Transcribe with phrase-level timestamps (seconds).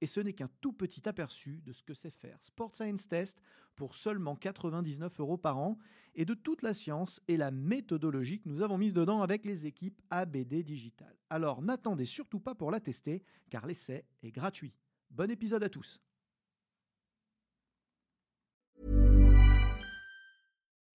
[0.00, 3.40] Et ce n'est qu'un tout petit aperçu de ce que c'est faire Sport Science Test
[3.76, 5.78] pour seulement 99 euros par an
[6.14, 9.66] et de toute la science et la méthodologie que nous avons mise dedans avec les
[9.66, 11.14] équipes ABD Digital.
[11.30, 14.74] Alors n'attendez surtout pas pour la tester car l'essai est gratuit.
[15.10, 16.00] Bon épisode à tous.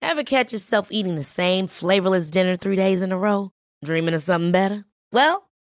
[0.00, 3.50] Ever catch yourself eating the same flavorless dinner three days in a row?
[3.82, 4.84] Dreaming of something better?
[5.12, 5.48] Well,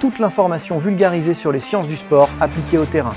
[0.00, 3.14] toute l'information vulgarisée sur les sciences du sport appliquées au terrain.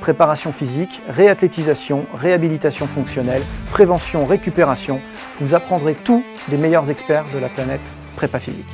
[0.00, 5.00] Préparation physique, réathlétisation, réhabilitation fonctionnelle, prévention, récupération,
[5.38, 8.64] vous apprendrez tout des meilleurs experts de la planète prépa physique.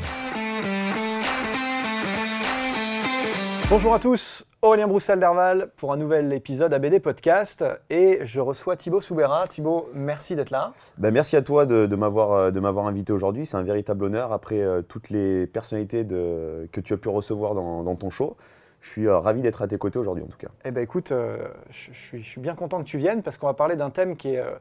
[3.69, 9.01] Bonjour à tous, Aurélien Broussel-Derval pour un nouvel épisode ABD Podcast et je reçois Thibaut
[9.01, 9.43] Soubera.
[9.49, 10.73] Thibaut, merci d'être là.
[10.99, 13.45] Ben, merci à toi de, de m'avoir invité aujourd'hui.
[13.45, 17.57] C'est un véritable honneur après euh, toutes les personnalités de, que tu as pu recevoir
[17.57, 18.37] dans, dans ton show.
[18.83, 20.53] Je suis euh, ravi d'être à tes côtés aujourd'hui en tout cas.
[20.65, 21.39] Eh ben écoute, euh,
[21.71, 23.91] je, je suis, je suis bien content que tu viennes parce qu'on va parler d'un
[23.91, 24.53] thème qui est euh,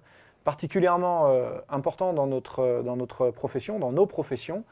[0.43, 4.63] particulièrement euh, important dans notre, euh, dans notre profession, dans nos professions,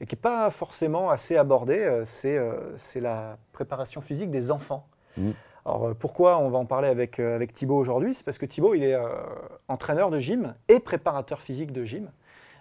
[0.00, 1.78] et qui n'est pas forcément assez abordé.
[1.78, 4.86] euh, C'est euh, c'est la préparation physique des enfants.
[5.16, 5.34] Mhm.
[5.64, 8.14] Alors euh, pourquoi on va en parler avec, avec Thibaut aujourd'hui?
[8.14, 9.08] C'est parce que Thibaut, il est euh,
[9.68, 12.10] entraîneur de gym et préparateur physique de gym.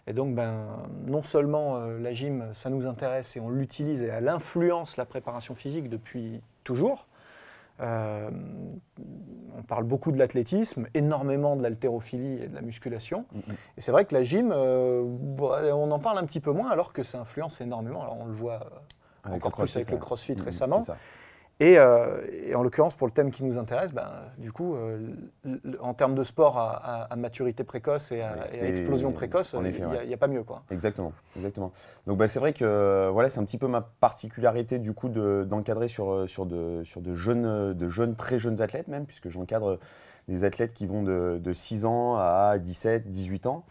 [0.08, 0.66] Et donc, ben,
[1.08, 5.06] non seulement euh, la gym, ça nous intéresse et on l'utilise et elle influence la
[5.06, 7.08] préparation physique depuis toujours.
[7.82, 8.30] Euh,
[9.58, 13.26] on parle beaucoup de l'athlétisme, énormément de l'haltérophilie et de la musculation.
[13.34, 13.56] Mhm.
[13.78, 16.70] Et c'est vrai que la gym, euh, bah, on en parle un petit peu moins
[16.70, 18.02] alors que ça influence énormément.
[18.02, 18.62] Alors on le voit
[19.26, 20.84] euh, Avec encore le plus avec le crossfit Mhm, récemment.
[21.62, 25.10] Et, euh, et en l'occurrence, pour le thème qui nous intéresse, ben, du coup, euh,
[25.82, 29.70] en termes de sport à, à- à maturité précoce et à, et explosion précoce, il
[29.72, 30.16] n'y a, ouais.
[30.18, 30.44] pas mieux.
[30.44, 30.64] Quoi.
[30.72, 31.74] Exactement, exactement.
[32.08, 35.10] Donc bah, c'est vrai que euh, voilà, c'est un petit peu ma particularité du coup
[35.10, 39.28] de- d'encadrer sur, sur, de, sur de, jeunes, de jeunes, très jeunes athlètes même, puisque
[39.28, 39.80] j'encadre
[40.30, 43.66] des athlètes qui vont de, de 6 ans à 17, 18 ans.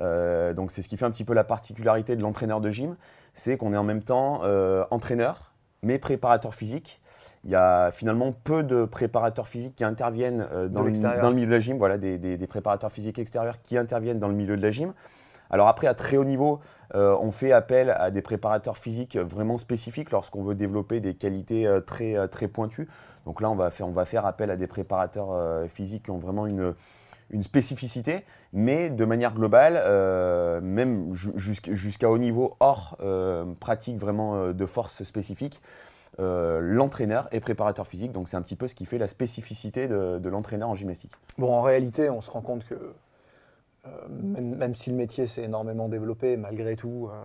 [0.00, 2.96] Euh, donc c'est ce qui fait un petit peu la particularité de l'entraîneur de gym,
[3.34, 7.00] c'est qu'on est en même temps euh, entraîneur, mais préparateur physique.
[7.44, 11.22] Il y a finalement peu de préparateurs physiques qui interviennent euh, dans, le, l'extérieur.
[11.22, 14.18] dans le milieu de la gym, voilà, des, des- des préparateurs physiques extérieurs qui interviennent
[14.18, 14.92] dans le milieu de la gym.
[15.50, 16.60] Alors après, à très haut niveau,
[16.94, 21.66] euh, on fait appel à des préparateurs physiques vraiment spécifiques lorsqu'on veut développer des qualités
[21.66, 22.88] euh, très, très pointues.
[23.24, 25.28] Donc là, on va faire, on va faire appel à des préparateurs
[25.68, 26.74] physiques qui ont vraiment une,
[27.30, 33.44] une spécificité, mais de manière globale, euh, même ju- jusqu'- jusqu'à haut niveau, hors euh,
[33.60, 35.60] pratique vraiment de force spécifique,
[36.20, 38.12] euh, l'entraîneur est préparateur physique.
[38.12, 41.12] Donc c'est un petit peu ce qui fait la spécificité de, de l'entraîneur en gymnastique.
[41.38, 45.42] Bon, en réalité, on se rend compte que euh, même, même si le métier s'est
[45.44, 47.22] énormément développé, malgré tout, euh,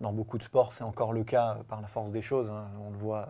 [0.00, 2.50] dans beaucoup de sports, c'est encore le cas par la force des choses.
[2.50, 2.64] hein.
[2.86, 3.28] On, le voit,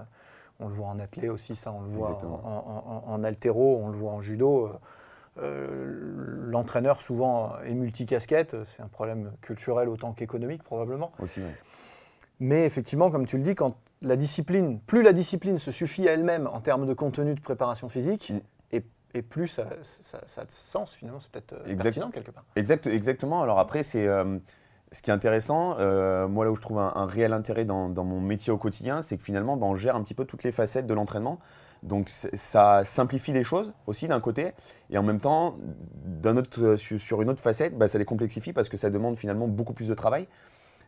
[0.61, 3.79] on le voit en athlé aussi, ça, on le voit en, en, en- en haltéro,
[3.83, 4.71] on le voit en judo.
[5.39, 6.13] Euh,
[6.51, 8.65] L'entraîneur, souvent, est multicasquette.
[8.65, 11.11] C'est un problème culturel autant qu'économique, probablement.
[11.19, 11.47] Aussi, ouais.
[12.43, 16.13] Mais effectivement, comme tu le dis, quand la discipline, plus la discipline se suffit à
[16.13, 18.41] elle-même en termes de contenu de préparation physique, Mm.
[18.73, 18.83] et,
[19.15, 22.43] et plus ça, ça, ça a de sens finalement, c'est peut-être euh, pertinent quelque part.
[22.57, 23.43] Exact, exactement.
[23.43, 24.39] Alors après, c'est euh,
[24.91, 25.77] ce qui est intéressant.
[25.79, 28.59] euh, moi, là où je trouve un, un réel intérêt dans, dans mon métier au
[28.59, 31.39] quotidien, c'est que finalement, ben, on gère un petit peu toutes les facettes de l'entraînement.
[31.85, 34.53] Donc, ça simplifie les choses aussi d'un côté,
[34.91, 35.57] et en même temps,
[36.05, 39.47] d'un autre, sur, une autre facette, ben, ça les complexifie parce que ça demande finalement
[39.49, 40.27] beaucoup plus de travail.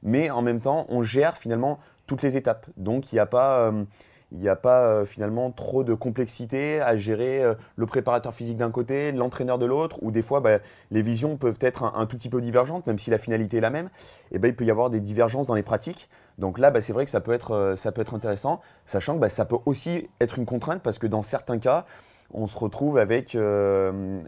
[0.05, 2.67] Mais en même temps, on gère finalement toutes les étapes.
[2.77, 3.85] Donc, il n'y a pas euh,
[4.33, 8.57] il n'y a pas euh, finalement trop de complexité à gérer euh, le préparateur physique
[8.57, 10.59] d'un côté, l'entraîneur de l'autre, ou des fois bah,
[10.91, 13.71] les visions peuvent être un, tout petit peu divergentes, même si la finalité est la
[13.71, 13.91] même.
[14.33, 16.09] Et ben il peut y avoir des divergences dans les pratiques.
[16.39, 19.21] Donc là, bah, c'est vrai que ça peut être, ça peut être intéressant, sachant que
[19.21, 21.87] bah, ça peut aussi être une contrainte parce que dans certains cas,
[22.33, 23.37] on se retrouve avec,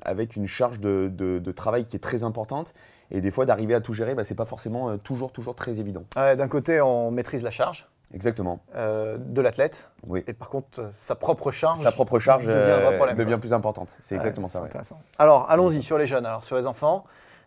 [0.02, 2.72] avec une charge de travail qui est très importante.
[3.11, 5.79] Et des fois, d'arriver à tout gérer, bah, c'est pas forcément euh, toujours, toujours très
[5.79, 6.03] évident.
[6.17, 8.61] Ouais, D'un côté, on maîtrise la charge Exactement.
[8.75, 10.23] euh, de l'athlète, Oui.
[10.26, 13.97] et par contre, euh, sa propre charge, Sa propre charge devient problème, devient plus importante.
[14.03, 14.61] C'est Ouais, exactement ça.
[14.61, 14.67] ouais.
[14.67, 14.99] intéressant.
[15.19, 17.05] Alors, allons-y sur les jeunes, alors sur les enfants.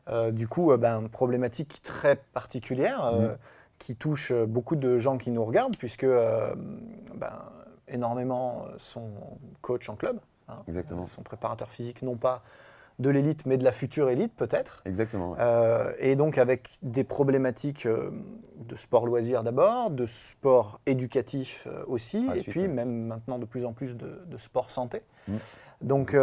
[0.10, 3.38] Euh, du coup, euh, ben, problématique très particulière Mhm.
[3.80, 7.32] qui touche beaucoup de gens qui nous regardent, puisque ben,
[7.88, 9.10] énormément sont
[9.62, 11.06] coachs en club, hein, Exactement.
[11.06, 12.42] sont préparateurs physiques, non pas
[13.00, 14.82] de l'élite, mais de la future élite peut-être.
[14.86, 15.32] Exactement.
[15.32, 15.38] ouais.
[15.40, 18.12] Euh, et donc avec des problématiques euh,
[18.68, 22.68] de sport loisir d'abord, de sport éducatif euh, aussi, et suite, puis ouais.
[22.68, 25.02] même maintenant de plus en plus de, de sport santé.
[25.28, 25.34] Mm.
[25.82, 26.14] Donc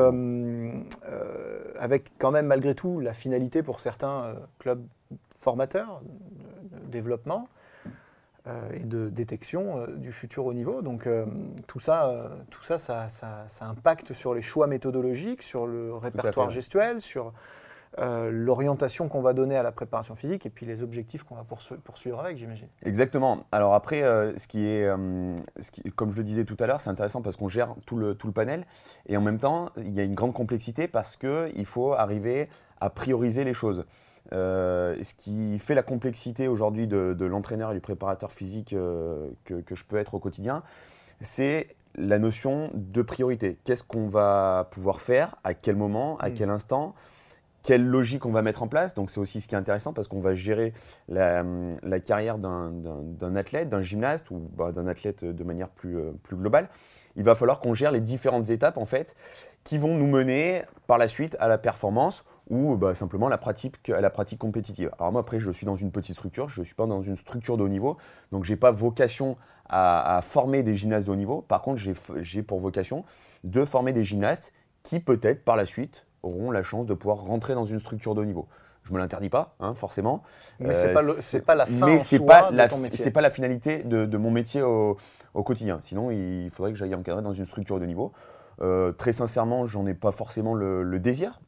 [1.78, 4.84] avec quand même malgré tout la finalité pour certains clubs
[5.34, 7.48] formateurs de, de développement
[8.72, 10.82] et de détection euh, du futur haut niveau.
[10.82, 11.26] Donc euh,
[11.66, 15.94] tout ça, euh, tout ça, ça, ça- ça impacte sur les choix méthodologiques, sur le
[15.94, 17.32] répertoire gestuel, sur
[17.98, 21.44] euh, l'orientation qu'on va donner à la préparation physique et puis les objectifs qu'on va
[21.44, 22.68] poursu- poursuivre avec, j'imagine.
[22.82, 23.44] Exactement.
[23.52, 26.66] Alors après, euh, ce qui est, euh, ce qui- comme je le disais tout à
[26.66, 28.66] l'heure, c'est intéressant parce qu'on gère tout le, tout le panel
[29.06, 32.50] et en même temps, il y a une grande complexité parce qu'il faut arriver
[32.82, 33.86] à prioriser les choses.
[34.32, 39.28] Euh, ce qui fait la complexité aujourd'hui de, de l'entraîneur et du préparateur physique euh,
[39.44, 40.62] que, que je peux être au quotidien,
[41.20, 43.56] c'est la notion de priorité.
[43.64, 46.34] Qu'est-ce qu'on va pouvoir faire, à quel moment, à Mm.
[46.34, 46.94] quel instant?
[47.62, 48.94] Quelle logique on va mettre en place?
[48.94, 50.72] Donc c'est aussi ce qui est intéressant parce qu'on va gérer
[51.08, 51.44] la,
[51.82, 56.36] la carrière d'un athlète, d'un gymnaste ou bah, d'un athlète de manière plus, euh, plus
[56.36, 56.68] globale.
[57.16, 59.16] Il va falloir qu'on gère les différentes étapes en fait
[59.64, 63.90] qui vont nous mener par la suite à la performance ou bah, simplement la pratique,
[63.90, 64.90] à la pratique compétitive.
[64.98, 67.16] Alors moi après je suis dans une petite structure, je ne suis pas dans une
[67.16, 67.96] structure de haut niveau,
[68.32, 69.36] donc j'ai pas vocation
[69.68, 71.42] à, à former des gymnastes de haut niveau.
[71.42, 71.80] Par contre
[72.20, 73.04] j'ai pour vocation
[73.44, 74.52] de former des gymnastes
[74.82, 78.20] qui peut-être par la suite auront la chance de pouvoir rentrer dans une structure de
[78.20, 78.46] haut niveau.
[78.84, 80.22] Je me l'interdis pas, hein, forcément.
[80.60, 80.72] Mais Euh,
[81.20, 83.02] c'est pas, la fin mais en c'est soi pas de la, ton métier.
[83.02, 84.96] c'est pas la finalité de, de mon métier au,
[85.34, 85.80] au quotidien.
[85.82, 88.12] Sinon, il faudrait que j'aille encadrer dans une structure de niveau.
[88.62, 91.40] Euh, très sincèrement, j'en ai pas forcément le, le désir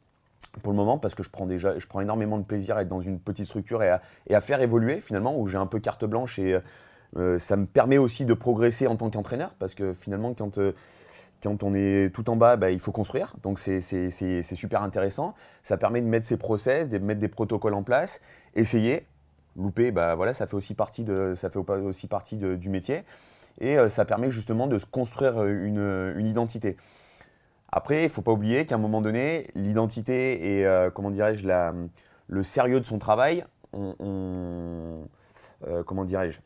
[0.63, 2.89] pour le moment parce que je prends déjà, je prends énormément de plaisir à être
[2.89, 6.39] dans une petite structure et à, faire évoluer finalement où j'ai un peu carte blanche
[6.39, 6.59] et
[7.17, 10.73] euh, ça me permet aussi de progresser en tant qu'entraîneur parce que finalement quand euh,
[11.45, 13.35] on est tout en bas, bah, il faut construire.
[13.43, 15.35] Donc c'est- super intéressant.
[15.63, 18.21] Ça permet de mettre ses process, de mettre des protocoles en place,
[18.55, 19.07] essayer,
[19.57, 23.05] louper, bah, voilà, ça fait aussi partie, de, ça fait aussi partie du métier.
[23.61, 26.77] Et euh, ça permet justement de se construire euh, une identité.
[27.71, 31.47] Après, il ne faut pas oublier qu'à un moment donné, l'identité et, euh, comment dirais-je,
[31.47, 31.75] la-
[32.27, 35.09] le sérieux de son travail, on, on-
[35.67, 36.41] euh, comment dirais-je,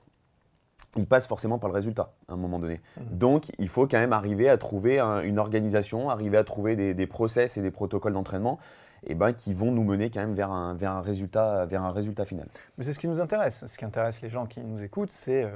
[0.96, 2.80] il passe forcément par le résultat à un moment donné.
[3.12, 6.92] Donc, il faut quand même arriver à trouver un- une organisation, arriver à trouver des,
[6.94, 8.58] des process et des protocoles d'entraînement
[9.06, 11.90] eh ben, qui vont nous mener quand même vers un, vers un, résultat, vers un
[11.90, 12.46] résultat final.
[12.78, 13.64] Mais c'est ce qui nous intéresse.
[13.66, 15.50] Ce qui intéresse les gens qui nous écoutent, c'est euh,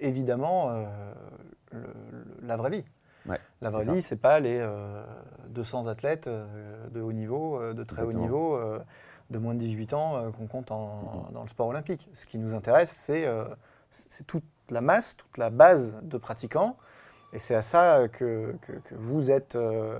[0.00, 0.84] évidemment euh,
[1.72, 2.84] le- le- la vraie vie.
[3.26, 5.02] Ouais, la vraie vie, c'est pas les euh,
[5.48, 6.46] 200 athlètes euh,
[6.90, 8.78] de haut niveau, euh, de très haut niveau, euh,
[9.30, 12.08] de moins de 18 ans euh, qu'on compte en- dans le sport olympique.
[12.12, 13.44] Ce qui nous intéresse, c'est euh,
[14.26, 16.76] toute la masse, toute la base de pratiquants.
[17.32, 19.98] Et c'est à ça que, que- que vous êtes euh,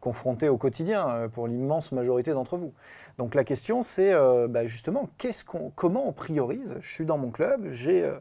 [0.00, 2.72] confrontés au quotidien euh, pour l'immense majorité d'entre vous.
[3.18, 5.08] Donc la question, c'est euh, bah, justement,
[5.46, 6.76] qu'on, comment on priorise?
[6.80, 8.18] Je suis dans mon club, j'ai euh,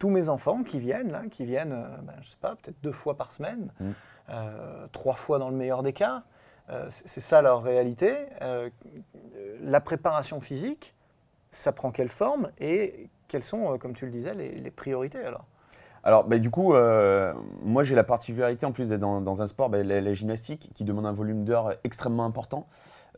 [0.00, 2.90] tous mes enfants qui viennent, là, qui viennent, euh, bah, je sais pas, peut-être deux
[2.90, 3.90] fois par semaine, Mm.
[4.30, 6.24] euh, trois fois dans le meilleur des cas.
[6.70, 8.14] Euh, c'est, ça leur réalité.
[8.42, 8.70] Euh,
[9.62, 10.94] la préparation physique,
[11.50, 15.44] ça prend quelle forme et quelles sont, comme tu le disais, les, les priorités alors?
[16.02, 19.46] Alors, bah, du coup, euh, moi j'ai la particularité en plus d'être dans, dans un
[19.46, 22.66] sport, bah, la, la gymnastique, qui demande un volume d'heures extrêmement important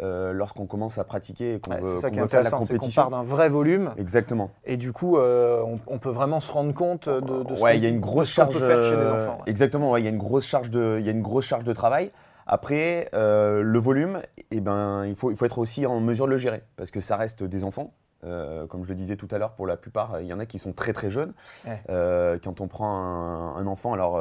[0.01, 2.47] euh, lorsqu'on commence à pratiquer et qu'on Ouais, veut, c'est ça est veut faire la
[2.49, 3.03] intéressant, c'est qu'on compétition.
[3.03, 4.51] part d'un vrai volume Exactement.
[4.65, 7.73] et du coup, euh, on, on peut vraiment se rendre compte de, de ce ouais,
[7.73, 8.53] qu'on- il y a une grosse charge.
[8.55, 9.39] peut faire chez les euh, enfants.
[9.45, 9.51] ouais.
[9.51, 11.73] Exactement, il y a une grosse charge de, il y a une grosse charge de
[11.73, 12.11] travail.
[12.47, 14.21] Après, euh, le volume,
[14.51, 17.01] eh ben, il faut, il faut être aussi en mesure de le gérer parce que
[17.01, 17.93] ça reste des enfants.
[18.25, 20.47] Euh, comme je le disais tout à l'heure, pour la plupart, il y en a
[20.47, 21.33] qui sont très très jeunes.
[21.67, 21.81] Ouais.
[21.91, 24.21] Euh, quand on prend un, un enfant, alors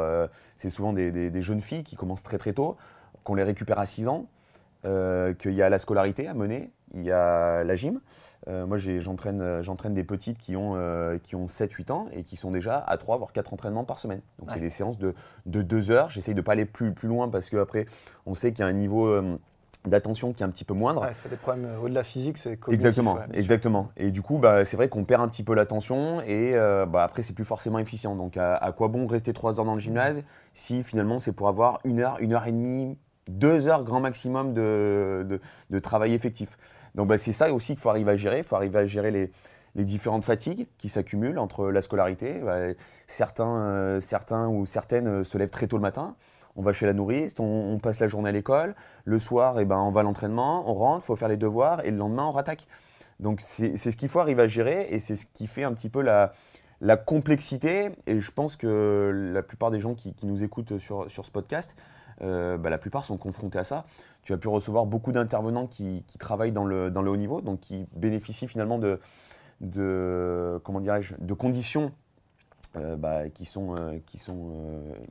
[0.57, 2.77] c'est souvent des, des- des jeunes filles qui commencent très très tôt,
[3.23, 4.25] qu'on les récupère à 6 ans,
[4.85, 7.99] euh, qu'il y a la scolarité à mener, il y a la gym.
[8.47, 12.23] Euh, moi, j'entraîne euh, j'entraîne des petites qui ont, euh, qui ont 7-8 ans et
[12.23, 14.21] qui sont déjà à 3 voire 4 entraînements par semaine.
[14.39, 14.55] Donc, Ouais.
[14.55, 15.13] c'est des séances de,
[15.45, 16.09] de 2 heures.
[16.09, 17.85] J'essaye de pas aller plus, plus loin parce qu'après,
[18.25, 19.21] on sait qu'il y a un niveau.
[19.85, 21.01] d'attention qui est un petit peu moindre.
[21.01, 22.59] Ouais, c'est des problèmes au-delà physique, c'est.
[22.69, 23.89] Exactement, ouais, exactement.
[23.97, 27.03] Et du coup, bah, c'est vrai qu'on perd un petit peu l'attention et euh, bah,
[27.03, 28.15] après, c'est plus forcément efficient.
[28.15, 30.21] Donc, à, à quoi bon rester trois heures dans le gymnase
[30.53, 32.95] si finalement c'est pour avoir une heure, une heure et demie,
[33.27, 36.57] deux heures grand maximum de, de, de travail effectif.
[36.95, 38.39] Donc, bah, c'est ça aussi qu'il faut arriver à gérer.
[38.39, 39.31] Il faut arriver à gérer les,
[39.75, 42.39] les différentes fatigues qui s'accumulent entre la scolarité.
[42.39, 42.59] Bah,
[43.07, 46.15] certains, euh, certains ou certaines euh, se lèvent très tôt le matin.
[46.55, 48.75] On va chez la nourrice, on, passe la journée à l'école.
[49.05, 51.85] Le soir, eh ben, on va à l'entraînement, on rentre, il faut faire les devoirs
[51.85, 52.67] et le lendemain, on rattaque.
[53.21, 55.71] Donc c'est c'est ce qu'il faut arriver à gérer et c'est ce qui fait un
[55.73, 56.33] petit peu la,
[56.81, 57.91] la complexité.
[58.05, 61.31] Et je pense que la plupart des gens qui, qui nous écoutent sur, sur ce
[61.31, 61.73] podcast,
[62.23, 63.85] euh, bah, la plupart sont confrontés à ça.
[64.23, 68.47] Tu as pu recevoir beaucoup d'intervenants qui, travaillent dans le, haut niveau, donc qui bénéficient
[68.47, 68.99] finalement de,
[71.35, 71.91] conditions
[72.77, 73.99] euh, bah, qui sont, euh,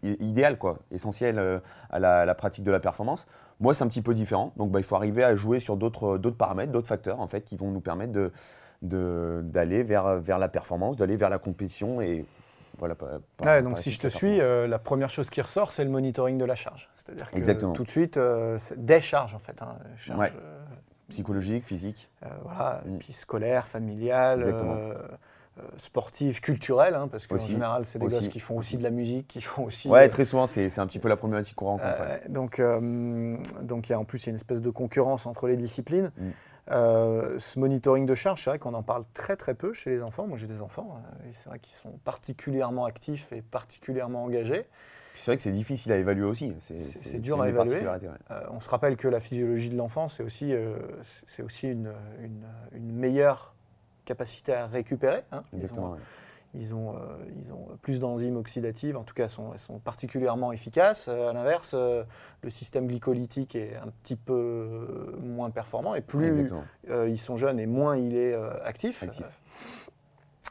[0.03, 3.27] idéales, quoi, essentielles à, la, pratique de la performance.
[3.59, 4.53] Moi, c'est un petit peu différent.
[4.57, 7.57] Donc, bah, il faut arriver à jouer sur d'autres paramètres, d'autres facteurs, en fait, qui
[7.57, 8.31] vont nous permettre
[8.83, 12.25] d'aller vers, vers la performance, d'aller vers la compétition et
[12.81, 12.95] voilà.
[12.97, 16.37] par donc si je te suis, euh, la première chose qui ressort, c'est le monitoring
[16.39, 16.91] de la charge.
[16.97, 17.73] C'est-à-dire que Exactement.
[17.73, 19.61] tout de suite, euh, des charges en fait.
[19.63, 20.33] hein, charges, Ouais.
[20.37, 20.59] euh,
[21.09, 22.09] Psychologique, physique.
[22.25, 24.43] euh, voilà, puis scolaire, familiale,
[25.79, 28.91] sportive, culturelle, hein, parce qu'en général, c'est des aussi, gosses qui font aussi de la
[28.91, 29.89] musique, qui font aussi.
[29.89, 32.01] Ouais, très souvent, c'est un petit peu la problématique qu'on rencontre.
[32.01, 32.29] ouais.
[32.29, 36.13] Donc, y a en plus il y a une espèce de concurrence entre les disciplines.
[36.17, 36.31] Mm.
[36.71, 40.03] Euh, ce monitoring de charge, c'est vrai qu'on en parle très très peu chez les
[40.03, 40.27] enfants.
[40.27, 44.67] Moi j'ai des enfants euh, et c'est vrai qu'ils sont particulièrement actifs et particulièrement engagés.
[45.15, 46.55] C'est vrai que c'est difficile à évaluer aussi.
[46.61, 46.81] C'est-
[47.19, 47.81] dur à évaluer.
[47.87, 48.09] ouais.
[48.31, 50.77] Euh, on se rappelle que la physiologie de l'enfant, c'est aussi, euh,
[51.27, 53.55] c'est aussi une, une- une meilleure
[54.05, 55.25] capacité à récupérer.
[55.33, 55.43] hein.
[55.53, 55.91] Ont- Exactement.
[55.93, 55.99] ouais.
[56.55, 57.01] Ils ont, euh,
[57.45, 61.07] ils ont plus d'enzymes oxydatives, en tout cas elles sont, elles sont particulièrement efficaces.
[61.09, 62.03] Euh, à l'inverse, euh,
[62.43, 66.51] le système glycolytique est un petit peu moins performant et plus
[66.89, 69.03] ils sont jeunes et moins il est actif.
[69.03, 69.39] Actif.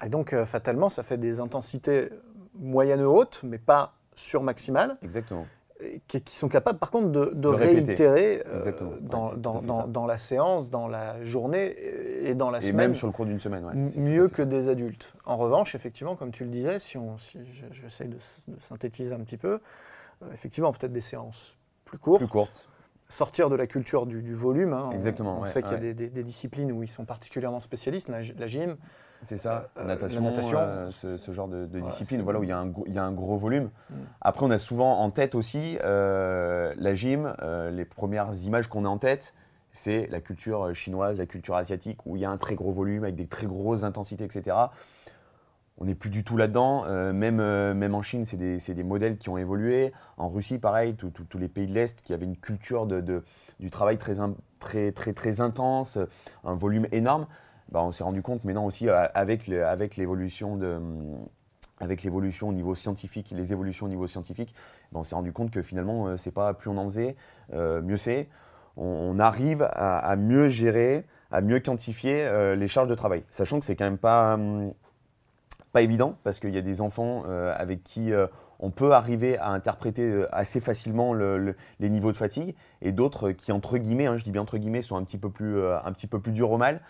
[0.06, 2.10] Et donc fatalement, ça fait des intensités
[2.56, 5.46] moyennes hautes, mais pas surmaximales, Exactement.
[5.82, 8.64] Et qui, qui sont capables par contre de, réitérer euh.
[8.64, 11.76] Ouais, dans, la séance, dans la journée
[12.24, 12.76] et dans la Et semaine.
[12.76, 13.66] même sur le cours d'une semaine.
[13.66, 13.74] ouais.
[13.98, 15.14] Mieux que des adultes.
[15.26, 18.18] En revanche, effectivement, comme tu le disais, si, on, si je- j'essaie de,
[18.60, 19.60] synthétiser un petit peu,
[20.22, 21.56] euh, effectivement, peut-être des séances
[21.86, 22.69] plus courtes, Plus courte.
[23.10, 24.74] Sortir de la culture du, du volume.
[24.74, 24.86] hein.
[24.90, 25.82] On- Exactement, On, ouais, sait qu'il y a ouais.
[25.82, 28.78] des, des- des disciplines où ils sont particulièrement spécialistes, la, gy- la gym.
[29.22, 32.40] C'est ça, Euh, natation, la natation, euh, ce, ce genre de, de Ouais, discipline, voilà,
[32.40, 33.70] où il y, a un gros- il y a un gros volume.
[33.90, 33.94] Mm.
[34.22, 37.34] Après, on a souvent en tête aussi euh, la gym.
[37.42, 39.34] euh, les premières images qu'on a en tête,
[39.72, 42.72] c'est la culture euh, chinoise, la culture asiatique, où il y a un très gros
[42.72, 44.56] volume avec des très grosses intensités, etc.
[45.80, 46.84] On n'est plus du tout là-dedans.
[46.88, 49.94] euh, même, euh, même en Chine, c'est des, modèles qui ont évolué.
[50.18, 54.20] En Russie, pareil, tous les pays de l'Est qui avaient une culture du travail très,
[54.20, 55.98] in- très, très, très intense,
[56.44, 57.28] un volume énorme.
[57.72, 60.54] Bah, on s'est rendu compte maintenant aussi euh, avec, l'évolution
[62.50, 64.54] au niveau scientifique, les évolutions au niveau scientifique,
[64.92, 67.16] bah, on s'est rendu compte que finalement, c'est pas plus on en faisait,
[67.54, 68.28] mieux c'est.
[68.76, 73.24] On, arrive à, mieux gérer, à mieux quantifier les charges de travail.
[73.30, 74.74] Sachant que c'est quand même pas, hum,
[75.72, 78.28] pas évident, parce qu'il y a des enfants euh, avec qui euh,
[78.60, 82.92] on peut arriver à interpréter euh, assez facilement le- le- les niveaux de fatigue, et
[82.92, 85.64] d'autres qui, entre guillemets, hein, je dis bien entre guillemets, sont un petit peu plus,
[85.64, 86.82] un petit peu plus durs au mal.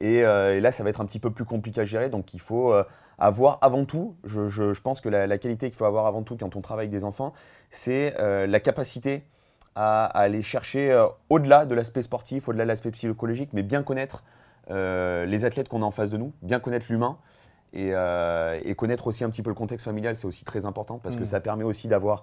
[0.00, 2.08] Et, là, ça va être un petit peu plus compliqué à gérer.
[2.08, 2.72] Donc, il faut
[3.18, 6.60] avoir avant tout, je, pense que la, qualité qu'il faut avoir avant tout quand on
[6.60, 7.32] travaille avec des enfants,
[7.70, 9.24] c'est la capacité
[9.74, 14.22] à, à aller chercher au-delà de l'aspect sportif, au-delà de l'aspect psychologique, mais bien connaître
[14.70, 17.18] les athlètes qu'on a en face de nous, bien connaître l'humain.
[17.74, 20.98] Et, euh, et connaître aussi un petit peu le contexte familial, c'est aussi très important
[20.98, 21.26] parce que Mm.
[21.26, 22.22] ça permet aussi d'avoir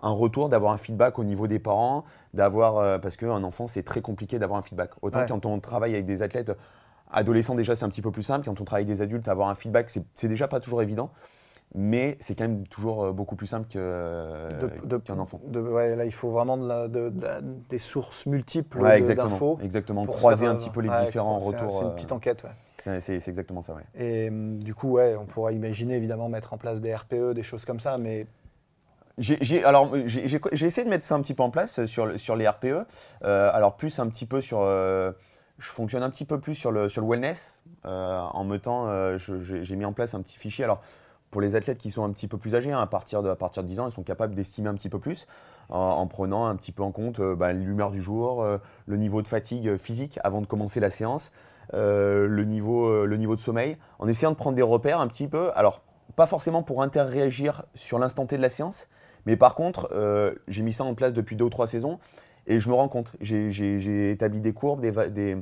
[0.00, 3.82] un retour, d'avoir un feedback au niveau des parents, d'avoir euh, parce qu'un enfant c'est
[3.82, 4.90] très compliqué d'avoir un feedback.
[5.02, 5.26] Autant Ouais.
[5.28, 6.52] quand on travaille avec des athlètes
[7.10, 9.48] adolescents déjà c'est un petit peu plus simple, quand on travaille avec des adultes avoir
[9.48, 11.10] un feedback c'est déjà pas toujours évident,
[11.74, 14.48] mais c'est quand même toujours euh, beaucoup plus simple euh,
[15.04, 15.40] qu'un enfant.
[15.46, 18.96] de- ouais, là, il faut vraiment de la- de- de la- des sources multiples Ouais,
[18.98, 19.58] exactement, d'infos.
[19.62, 20.06] exactement.
[20.06, 21.70] Croiser un petit peu les différents retours.
[21.70, 22.44] C'est une petite enquête.
[22.78, 23.84] C'est exactement ça, ouais.
[23.98, 27.42] Et hum, du coup, ouais, on pourra imaginer évidemment mettre en place des RPE, des
[27.42, 28.26] choses comme ça, mais
[29.18, 30.26] J'ai, alors, j'ai,
[30.66, 32.84] essayé de mettre ça un petit peu en place sur, le- sur les RPE.
[33.24, 34.60] Euh, alors, plus un petit peu sur.
[34.60, 35.10] euh,
[35.58, 37.62] je fonctionne un petit peu plus sur le, sur le wellness.
[37.86, 38.88] Euh, en mettant.
[38.88, 40.64] euh, je- j'ai, mis en place un petit fichier.
[40.64, 40.82] Alors,
[41.30, 43.36] pour les athlètes qui sont un petit peu plus âgés, hein, à, partir de, à
[43.36, 45.26] partir de 10 ans, ils sont capables d'estimer un petit peu plus
[45.70, 48.96] en, en prenant un petit peu en compte euh, bah, l'humeur du jour, euh, le
[48.98, 51.32] niveau de fatigue physique avant de commencer la séance,
[51.74, 55.08] euh, le, niveau, euh, le niveau de sommeil, en essayant de prendre des repères un
[55.08, 55.50] petit peu.
[55.54, 55.82] Alors,
[56.14, 58.88] pas forcément pour interréagir sur l'instant T de la séance,
[59.26, 61.98] mais par contre, euh, j'ai mis ça en place depuis deux ou trois saisons.
[62.46, 63.12] Et je me rends compte.
[63.20, 65.36] J'ai établi des courbes, des,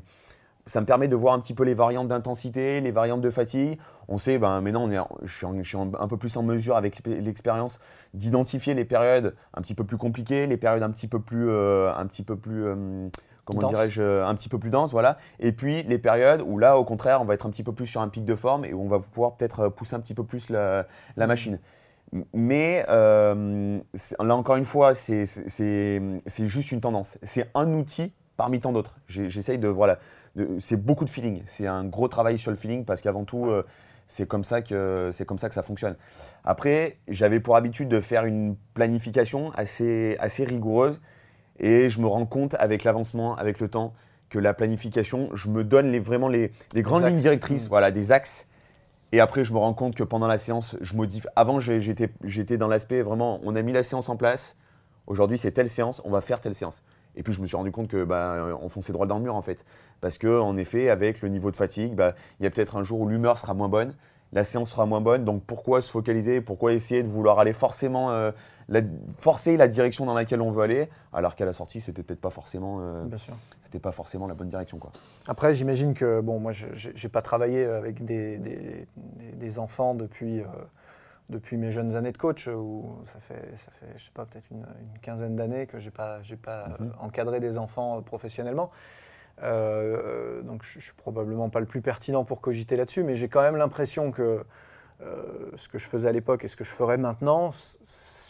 [0.64, 3.78] ça me permet de voir un petit peu les variantes d'intensité, les variantes de fatigue.
[4.08, 7.78] On sait, ben, maintenant, on est, je, suis un peu plus en mesure avec l'expérience
[8.14, 12.06] d'identifier les périodes un petit peu plus compliquées, les périodes un petit peu plus, un
[12.06, 12.64] petit peu plus,
[13.44, 15.18] comment dirais-je, un petit peu plus denses, voilà.
[15.40, 17.86] Et puis les périodes où là, au contraire, on va être un petit peu plus
[17.86, 20.24] sur un pic de forme et où on va pouvoir peut-être pousser un petit peu
[20.24, 20.86] plus la,
[21.16, 21.58] la machine.
[22.32, 23.80] Mais euh,
[24.20, 25.26] là encore une fois, c'est
[26.26, 27.18] juste une tendance.
[27.22, 28.96] C'est un outil parmi tant d'autres.
[29.08, 29.98] J'essaye de voilà,
[30.58, 31.42] c'est beaucoup de feeling.
[31.46, 33.64] C'est un gros travail sur le feeling parce qu'avant tout, euh,
[34.06, 35.96] c'est comme ça que c'est comme ça que ça fonctionne.
[36.44, 41.00] Après, j'avais pour habitude de faire une planification assez assez rigoureuse
[41.58, 43.94] et je me rends compte avec l'avancement, avec le temps,
[44.30, 47.68] que la planification, je me donne les, vraiment les, les grandes lignes directrices, mmh.
[47.68, 48.48] voilà, des axes
[49.14, 51.28] et après, je me rends compte que pendant la séance, je modifie.
[51.36, 54.56] Avant, j'étais dans l'aspect vraiment, on a mis la séance en place.
[55.06, 56.82] Aujourd'hui, c'est telle séance, on va faire telle séance.
[57.14, 59.36] Et puis, je me suis rendu compte que bah, on fonçait droit dans le mur,
[59.36, 59.64] en fait.
[60.00, 62.82] Parce que, en effet, avec le niveau de fatigue, bah, il y a peut-être un
[62.82, 63.94] jour où l'humeur sera moins bonne,
[64.32, 65.24] la séance sera moins bonne.
[65.24, 66.40] Donc, pourquoi se focaliser?
[66.40, 68.32] Pourquoi essayer de vouloir aller forcément euh,
[69.18, 72.30] forcer la direction dans laquelle on veut aller, alors qu'à la sortie, c'était peut-être pas
[72.30, 72.78] forcément.
[72.80, 73.04] Euh,
[73.74, 74.78] c'était pas forcément la bonne direction.
[74.78, 74.92] Quoi.
[75.26, 78.38] Après, j'imagine que, bon, moi, je n'ai pas travaillé avec des,
[79.34, 80.46] des, enfants depuis, euh,
[81.28, 84.46] depuis mes jeunes années de coach, où ça fait, ça fait je sais pas, peut-être
[84.52, 84.64] une,
[85.02, 86.92] quinzaine d'années que je n'ai pas, pas mhm.
[87.00, 88.70] encadré des enfants euh, professionnellement.
[89.42, 93.28] Euh, donc, je, ne suis probablement pas le plus pertinent pour cogiter là-dessus, mais j'ai
[93.28, 94.44] quand même l'impression que
[95.56, 97.50] ce que je faisais à l'époque et ce que je ferais maintenant,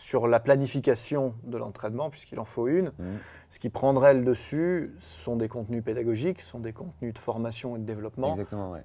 [0.05, 3.19] sur la planification de l'entraînement, puisqu'il en faut une, mhm.
[3.49, 7.79] Ce qui prendrait le dessus sont des contenus pédagogiques, sont des contenus de formation et
[7.79, 8.77] de développement, Exactement,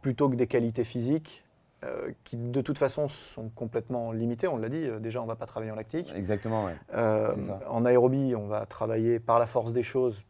[0.00, 1.44] plutôt que des qualités physiques
[1.84, 4.48] euh, qui de toute façon sont complètement limitées.
[4.48, 6.10] On l'a dit, euh, déjà on ne va pas travailler en lactique.
[6.14, 7.34] Exactement, euh,
[7.68, 10.22] en aérobie, on va travailler par la force des choses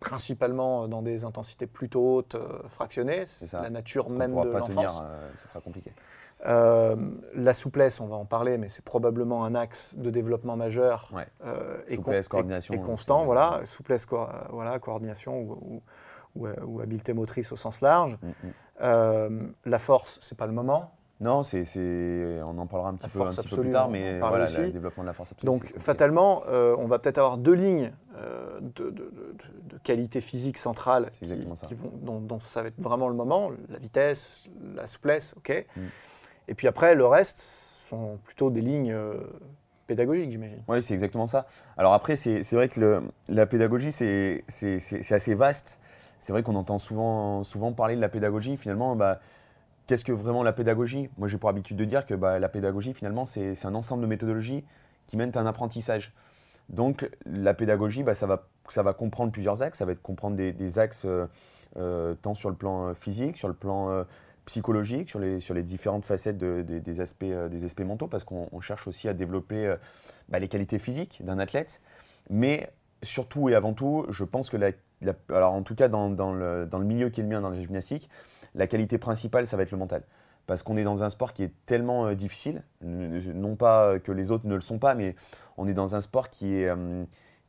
[0.00, 2.36] principalement dans des intensités plutôt hautes,
[2.68, 3.24] fractionnées.
[3.26, 5.02] C'est la nature même de l'enfance.
[5.36, 5.92] ça sera compliqué.
[6.46, 6.96] Euh,
[7.34, 11.10] la souplesse, on va en parler, mais c'est probablement un axe de développement majeur
[11.44, 13.24] euh, et, souplesse, coordination, et, constant.
[13.24, 14.06] Voilà, souplesse,
[14.50, 15.82] voilà, coordination ou,
[16.36, 18.18] ou, habileté motrice au sens large.
[18.20, 18.52] Mm, mm.
[18.82, 20.92] Euh, la force, c'est pas le moment.
[21.20, 21.64] Non, c'est,
[22.44, 25.04] on en parlera un petit, peu, un petit peu, plus tard, mais voilà, le développement
[25.04, 25.46] de la force absolue.
[25.46, 27.92] Donc, fatalement, on va peut-être avoir deux lignes
[28.60, 33.78] de, de, qualité physique centrale qui, vont, dont, ça va être vraiment le moment la
[33.78, 35.66] vitesse, la souplesse, ok.
[35.76, 35.80] Mm.
[36.48, 39.14] Et puis après, le reste sont plutôt des lignes euh,
[39.86, 40.62] pédagogiques, j'imagine.
[40.68, 41.46] Oui, c'est exactement ça.
[41.76, 44.44] Alors après, c'est vrai que la pédagogie, c'est
[45.10, 45.78] assez vaste.
[46.20, 48.56] C'est vrai qu'on entend souvent, souvent parler de la pédagogie.
[48.56, 49.20] Finalement, bah,
[49.86, 51.10] qu'est-ce que vraiment la pédagogie?
[51.18, 54.06] Moi, j'ai pour habitude de dire que bah, la pédagogie, finalement, c'est un ensemble de
[54.06, 54.64] méthodologies
[55.06, 56.14] qui mènent à un apprentissage.
[56.70, 59.78] Donc, la pédagogie, bah, ça, va, ça va comprendre plusieurs axes.
[59.78, 61.26] Ça va être comprendre des, axes euh,
[61.76, 64.06] euh, tant sur le plan physique, sur le plan
[64.44, 68.60] psychologique, sur les, sur les différentes facettes des, aspects, euh, des aspects mentaux, parce qu'on
[68.60, 69.76] cherche aussi à développer euh,
[70.28, 71.80] bah, les qualités physiques d'un athlète.
[72.30, 74.56] Mais surtout et avant tout, je pense que,
[75.28, 77.50] alors en tout cas dans, dans, le, dans, le, milieu qui est le mien, dans
[77.50, 78.08] la gymnastique,
[78.54, 80.02] la qualité principale, ça va être le mental.
[80.46, 84.30] Parce qu'on est dans un sport qui est tellement euh, difficile, non pas que les
[84.30, 85.16] autres ne le sont pas, mais
[85.56, 86.70] on est dans un sport qui est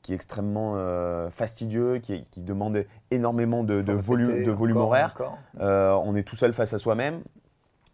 [0.05, 5.15] qui est extrêmement euh, fastidieux, qui, demande énormément de, volume, de volume horaire.
[5.59, 7.21] Euh, on est tout seul face à soi-même.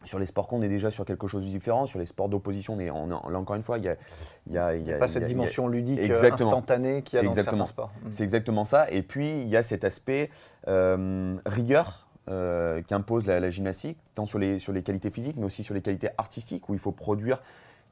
[0.04, 1.86] Sur les sports qu'on est déjà sur quelque chose de différent.
[1.86, 3.84] Sur les sports d'opposition, on, là encore une fois, il
[4.50, 7.66] n'y a, y a, pas cette dimension ludique euh, instantanée qu'il y a dans certains
[7.66, 7.92] sports.
[8.04, 8.08] Mm.
[8.12, 8.92] C'est exactement ça.
[8.92, 10.30] Et puis, il y a cet aspect
[10.66, 15.74] rigueur qu'impose la, la, gymnastique, tant sur les, sur les qualités physiques, mais aussi sur
[15.74, 17.42] les qualités artistiques, où il faut produire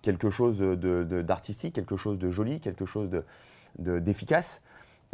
[0.02, 3.24] quelque chose d'artistique, de, quelque chose de joli, quelque chose de,
[3.78, 4.62] d'efficace.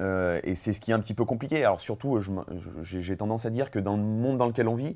[0.01, 1.63] Euh, et c'est ce qui est un petit peu compliqué.
[1.63, 2.19] Alors surtout,
[2.81, 4.95] j'ai tendance à dire que dans le monde dans lequel on vit,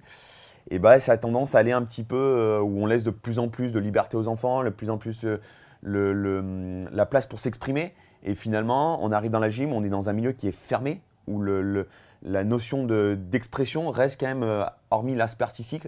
[0.71, 3.03] et eh ben, ça a tendance à aller un petit peu euh, où on laisse
[3.03, 5.25] de plus en plus de liberté aux enfants, de plus en plus
[5.81, 7.93] le, la place pour s'exprimer.
[8.23, 11.01] Et finalement, on arrive dans la gym, on est dans un milieu qui est fermé,
[11.27, 11.87] où le,
[12.21, 15.45] la notion d'expression reste quand même, euh, hormis l'aspect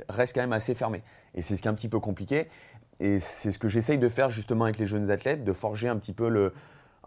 [0.10, 1.04] reste quand même assez fermé.
[1.36, 2.48] Et c'est ce qui est un petit peu compliqué.
[3.00, 5.98] Et c'est ce que j'essaye de faire justement avec les jeunes athlètes, de forger un
[5.98, 6.54] petit peu le,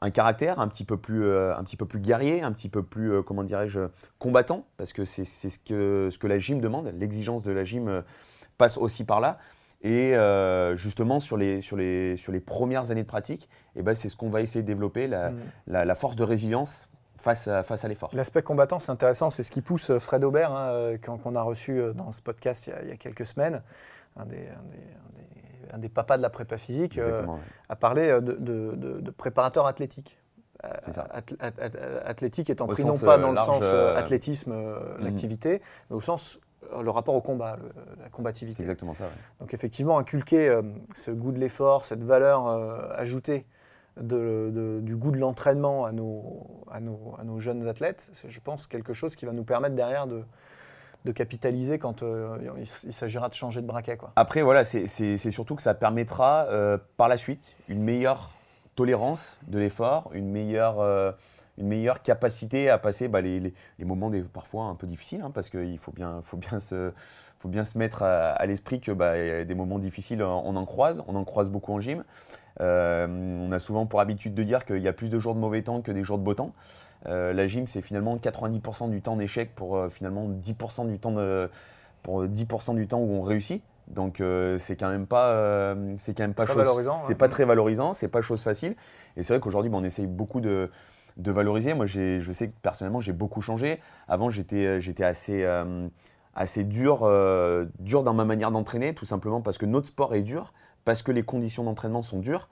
[0.01, 2.83] un caractère un petit peu plus, euh, un petit peu plus guerrier, un petit peu
[2.83, 3.81] plus, euh, comment dirais-je,
[4.19, 6.93] combattant, parce que c'est ce que, ce que la gym demande.
[6.99, 8.03] L'exigence de la gym euh,
[8.59, 9.39] passe aussi par là.
[9.83, 10.15] Et
[10.77, 14.17] justement, sur les, sur, les, sur les premières années de pratique, eh ben, c'est ce
[14.17, 15.37] qu'on va essayer de développer, la, mm.
[15.67, 18.09] la, force de résilience face à, face à l'effort.
[18.15, 19.29] L'aspect combattant, c'est intéressant.
[19.29, 22.93] C'est ce qui pousse Fred Aubert, hein, qu'on a reçu dans ce podcast il y
[22.93, 23.61] a, quelques semaines,
[24.17, 25.44] un des, un des
[25.89, 27.25] papas de la prépa physique, euh,
[27.69, 30.19] a parlé euh, de, préparateur athlétique.
[30.87, 31.07] C'est ça.
[31.15, 33.97] ath- ath- ath- athlétique étant Au pris non pas euh, dans le sens euh, euh,
[33.99, 35.05] athlétisme, euh, mhm.
[35.05, 36.41] l'activité, mais au sens
[36.73, 38.63] euh, le rapport au combat, le- la C'est combativité.
[38.63, 39.05] exactement ça.
[39.05, 39.11] ouais.
[39.41, 40.63] Donc effectivement, inculquer euh,
[40.95, 43.45] ce goût de l'effort, cette valeur euh, ajoutée
[44.01, 48.31] de- de- du goût de l'entraînement à nos, à, nos, à nos jeunes athlètes, c'est,
[48.31, 50.23] je pense, quelque chose qui va nous permettre derrière de,
[51.05, 53.97] de capitaliser quand euh, il, s'agira de changer de braquet.
[53.97, 54.13] Quoi.
[54.17, 58.31] Après, voilà, c'est- surtout que ça permettra euh, par la suite une meilleure
[58.75, 61.13] tolérance de l'effort, une meilleure, euh,
[61.59, 65.31] une meilleure capacité à passer bah, les, les- moments des, parfois un peu difficiles, hein,
[65.33, 66.91] parce qu'il faut bien, faut, bien se,
[67.39, 71.15] faut bien se mettre à, l'esprit que bah, des moments difficiles, on en croise, on
[71.17, 72.03] en croise beaucoup en gym.
[72.61, 75.41] Euh, on a souvent pour habitude de dire qu'il y a plus de jours de
[75.41, 76.53] mauvais temps que des jours de beau temps.
[77.07, 81.13] Euh, la gym, c'est finalement 90% du temps d'échec pour euh, finalement 10% du temps
[81.13, 81.51] de,
[82.03, 83.63] pour 10% du temps où on réussit.
[83.89, 87.09] Donc euh, c'est quand même pas, euh, c'est quand même pas Très chose- valorisant, C'est
[87.09, 87.15] ouais.
[87.17, 88.77] pas très valorisant, c'est pas chose facile.
[89.17, 90.71] Et c'est vrai qu'aujourd'hui, bah, on essaye beaucoup de,
[91.19, 91.75] de valoriser.
[91.75, 93.81] Moi, je sais que personnellement, j'ai beaucoup changé.
[94.09, 95.87] Avant, j'étais, j'étais assez, euh,
[96.35, 97.07] assez dur,
[97.79, 100.55] dur dans ma manière d'entraîner, tout simplement parce que notre sport est dur,
[100.85, 102.49] parce que les conditions d'entraînement sont dures.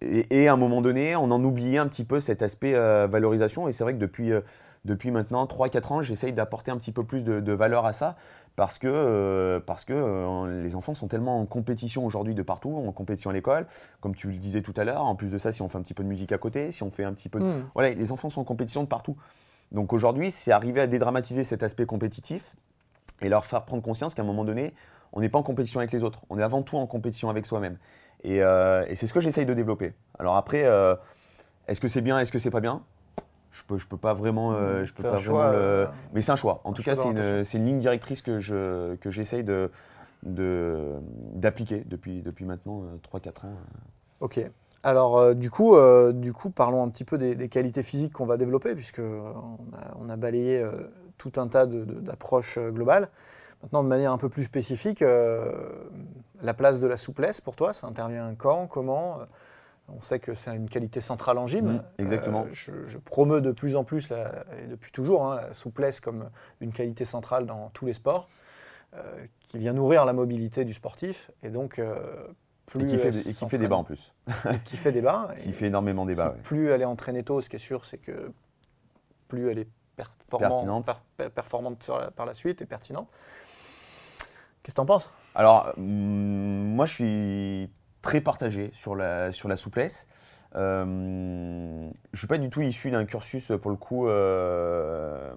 [0.00, 3.06] Et, et à un moment donné, on en oubliait un petit peu cet aspect euh,
[3.10, 3.68] valorisation.
[3.68, 4.40] Et c'est vrai que depuis, euh,
[4.84, 8.16] depuis maintenant 3-4 ans, j'essaye d'apporter un petit peu plus de, de valeur à ça.
[8.54, 12.92] Parce que, euh, parce que les enfants sont tellement en compétition aujourd'hui de partout, en
[12.92, 13.66] compétition à l'école,
[14.00, 15.04] comme tu le disais tout à l'heure.
[15.04, 16.82] En plus de ça, si on fait un petit peu de musique à côté, si
[16.82, 17.64] on fait un petit peu de, Hmm.
[17.72, 19.16] voilà, les enfants sont en compétition de partout.
[19.70, 22.54] Donc aujourd'hui, c'est arriver à dédramatiser cet aspect compétitif
[23.22, 24.74] et leur faire prendre conscience qu'à un moment donné,
[25.12, 26.20] on n'est pas en compétition avec les autres.
[26.30, 27.76] On est avant tout en compétition avec soi-même.
[28.24, 29.92] Et, euh, et c'est ce que j'essaye de développer.
[30.18, 30.94] Alors après, euh,
[31.68, 32.82] est-ce que c'est bien, est-ce que c'est pas bien?
[33.50, 35.86] Je peux, je peux pas vraiment, euh, je peux un pas choix, vraiment le- euh,
[36.14, 36.60] Mais c'est un choix.
[36.64, 39.70] En un tout choix cas, c'est une, ligne directrice que je, que j'essaye de,
[40.22, 40.92] de,
[41.34, 43.54] d'appliquer depuis, depuis maintenant euh, 3-4 ans.
[44.20, 44.40] Ok.
[44.84, 48.12] Alors euh, du, coup, euh, du coup, parlons un petit peu des, des qualités physiques
[48.14, 50.72] qu'on va développer, puisque on a, on a balayé euh,
[51.18, 53.08] tout un tas d'approches globales.
[53.62, 55.52] Maintenant, de manière un peu plus spécifique, euh,
[56.42, 59.24] la place de la souplesse pour toi, ça intervient quand, comment Euh,
[59.88, 61.66] On sait que c'est une qualité centrale en gym.
[61.66, 62.42] Mhm, exactement.
[62.44, 66.00] Euh, je, je promeus de plus en plus, la- et depuis toujours, hein, la souplesse
[66.00, 68.28] comme une qualité centrale dans tous les sports,
[68.94, 69.00] euh,
[69.40, 71.96] qui vient nourrir la mobilité du sportif, et donc euh,
[72.66, 74.14] plus Et qui fait, elle et qui fait s'entraîne- débat en plus.
[74.64, 75.28] qui fait débat.
[75.42, 76.30] Qui fait énormément débat.
[76.30, 76.38] ouais.
[76.42, 78.32] Plus elle est entraînée tôt, ce qui est sûr, c'est que
[79.28, 80.86] plus elle est performante, Pertinente.
[80.86, 80.92] per-
[81.24, 83.08] per- performante sur la- par la suite et pertinente.
[84.62, 85.10] Qu'est-ce que t'en penses?
[85.34, 85.84] Alors, hum,
[86.74, 87.70] moi, je suis
[88.02, 90.06] très partagé sur la, sur la souplesse.
[90.54, 95.32] Euh, je ne suis pas du tout issu d'un cursus, pour le coup, euh,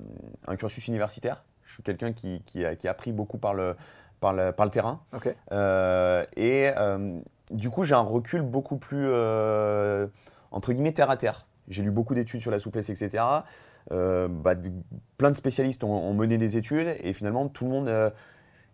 [0.47, 1.43] un cursus universitaire.
[1.65, 3.75] Je suis quelqu'un qui, qui a, qui a appris beaucoup par le,
[4.19, 4.99] par le, par le terrain.
[5.13, 5.33] Ok.
[5.51, 7.17] Euh, et euh,
[7.51, 9.07] du coup, j'ai un recul beaucoup plus,
[10.51, 11.45] entre guillemets, terre à terre.
[11.67, 13.23] J'ai lu beaucoup d'études sur la souplesse, etc.
[13.89, 14.71] Bah, de-
[15.17, 18.11] plein de spécialistes ont, ont mené des études et finalement, tout le monde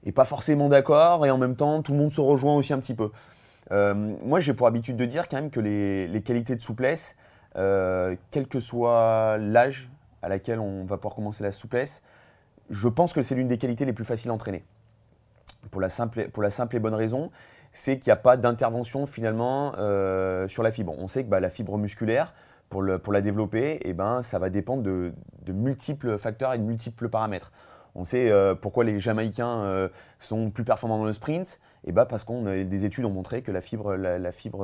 [0.05, 2.79] est pas forcément d'accord et en même temps, tout le monde se rejoint aussi un
[2.79, 3.11] petit peu.
[3.71, 7.15] Euh, moi, j'ai pour habitude de dire quand même que les, qualités de souplesse,
[7.55, 9.89] euh, quel que soit l'âge
[10.21, 12.01] à laquelle on va pouvoir commencer la souplesse,
[12.69, 14.63] je pense que c'est l'une des qualités les plus faciles à entraîner.
[15.69, 16.19] Pour la simple,
[16.75, 17.31] et bonne raison,
[17.71, 20.95] c'est qu'il n'y a pas d'intervention finalement euh, sur la fibre.
[20.97, 22.33] On sait que bah, la fibre musculaire,
[22.69, 25.13] pour, la développer, eh ben, ça va dépendre de
[25.51, 27.51] multiples facteurs et de multiples paramètres.
[27.95, 31.59] On sait euh, pourquoi les Jamaïcains euh, sont plus performants dans le sprint.
[31.85, 33.97] Et bah parce qu'on a- des études ont montré que la fibre,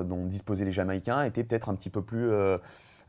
[0.03, 2.57] dont disposaient les Jamaïcains était peut-être un petit peu plus euh,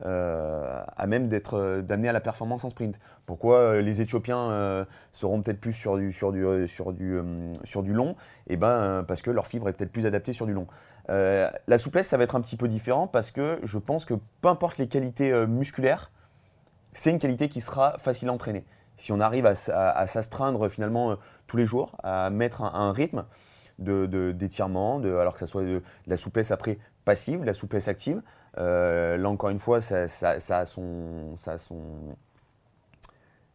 [0.05, 2.99] euh, à même d'être euh, d'amener à la performance en sprint.
[3.25, 6.13] Pourquoi euh, les Éthiopiens euh, seront peut-être plus sur du,
[6.45, 6.67] euh,
[7.01, 8.15] euh, long?
[8.47, 10.67] Et ben euh, parce que leur fibre est peut-être plus adaptée sur du long.
[11.09, 14.13] Euh, la souplesse, ça va être un petit peu différent parce que je pense que
[14.41, 16.11] peu importe les qualités euh, musculaires,
[16.93, 18.65] c'est une qualité qui sera facile à entraîner.
[18.99, 21.15] Si on arrive à, s'astreindre finalement euh,
[21.47, 23.25] tous les jours, à mettre un, rythme
[23.79, 28.21] d'étirement, de, alors que ce soit de, la souplesse après passive, de la souplesse active,
[28.57, 31.79] euh, là encore une fois, ça, ça- ça a son, ça a son,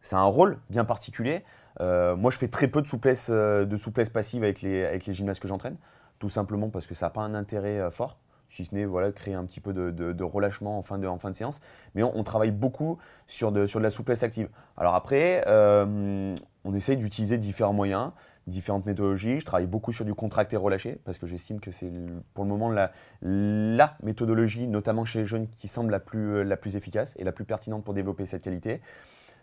[0.01, 1.43] ça un rôle bien particulier.
[1.79, 5.13] Euh, moi, je fais très peu de souplesse, de souplesse passive avec les, avec les
[5.13, 5.77] gymnastes que j'entraîne,
[6.17, 8.17] tout simplement parce que ça n'a pas un intérêt fort,
[8.55, 11.29] si ce n'est voilà, créer un petit peu de, relâchement en fin de, en fin
[11.29, 11.59] de séance.
[11.93, 14.47] Mais on, travaille beaucoup sur de, sur de la souplesse active.
[14.77, 18.11] Alors après, euh, on essaye d'utiliser différents moyens,
[18.47, 19.41] différentes méthodologies.
[19.41, 21.91] Je travaille beaucoup sur du contracté relâché, parce que j'estime que c'est
[22.33, 22.91] pour le moment la,
[23.21, 27.33] la méthodologie, notamment chez les jeunes, qui semble la plus, la plus efficace et la
[27.33, 28.81] plus pertinente pour développer cette qualité.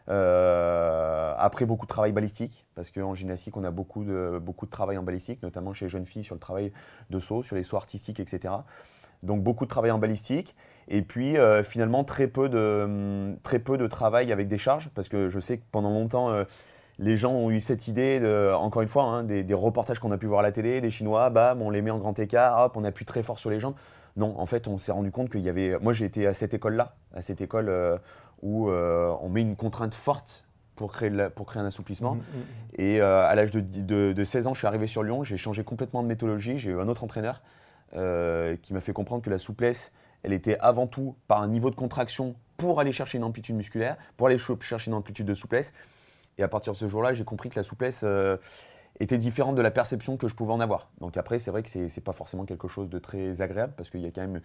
[0.09, 4.71] Euh, après, beaucoup de travail balistique, parce qu'en gymnastique, on a beaucoup de, beaucoup de
[4.71, 6.73] travail en balistique, notamment chez les jeunes filles sur le travail
[7.11, 8.55] de saut, sur les sauts artistiques, etc.
[9.23, 10.55] Donc beaucoup de travail en balistique.
[10.89, 14.91] Et puis euh, finalement très peu, de, hum, très peu de travail avec des charges,
[14.95, 16.45] parce que je sais que pendant longtemps, euh,
[16.99, 20.11] les gens ont eu cette idée, de, encore une fois, hein, des, des reportages qu'on
[20.13, 22.59] a pu voir à la télé, des Chinois, bam, on les met en grand écart,
[22.65, 23.75] hop, on appuie très fort sur les jambes.
[24.17, 25.79] Non, en fait, on s'est rendu compte qu'il y avait.
[25.81, 27.97] Moi, j'ai été à cette école-là, à cette école euh,
[28.43, 30.45] où on met une contrainte forte
[30.77, 32.17] pour créer, la- pour créer un assouplissement.
[32.17, 32.81] Mm, mm, mm.
[32.81, 35.37] Et euh, à l'âge de, de- de 16 ans, je suis arrivé sur Lyon, j'ai
[35.39, 36.59] changé complètement de méthodologie.
[36.59, 37.41] J'ai eu un autre entraîneur
[37.95, 41.71] euh, qui m'a fait comprendre que la souplesse, elle était avant tout par un niveau
[41.71, 45.35] de contraction pour aller chercher une amplitude musculaire, pour aller ch- chercher une amplitude de
[45.35, 45.73] souplesse.
[46.39, 48.37] Et à partir de ce jour-là, j'ai compris que la souplesse euh,
[49.01, 50.91] était différente de la perception que je pouvais en avoir.
[51.01, 54.01] Donc après, c'est vrai que c'est pas forcément quelque chose de très agréable parce qu'il
[54.01, 54.41] y a quand même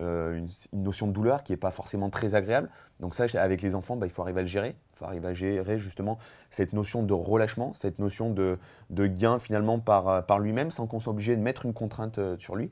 [0.00, 2.68] euh, une, une notion de douleur qui n'est pas forcément très agréable.
[3.00, 4.76] Donc ça, avec les enfants, bah, il faut arriver à le gérer.
[4.94, 6.18] Il faut arriver à gérer justement
[6.50, 8.58] cette notion de relâchement, cette notion de,
[8.90, 12.18] de gain finalement par, euh, par lui-même sans qu'on soit obligé de mettre une contrainte
[12.18, 12.70] euh, sur lui.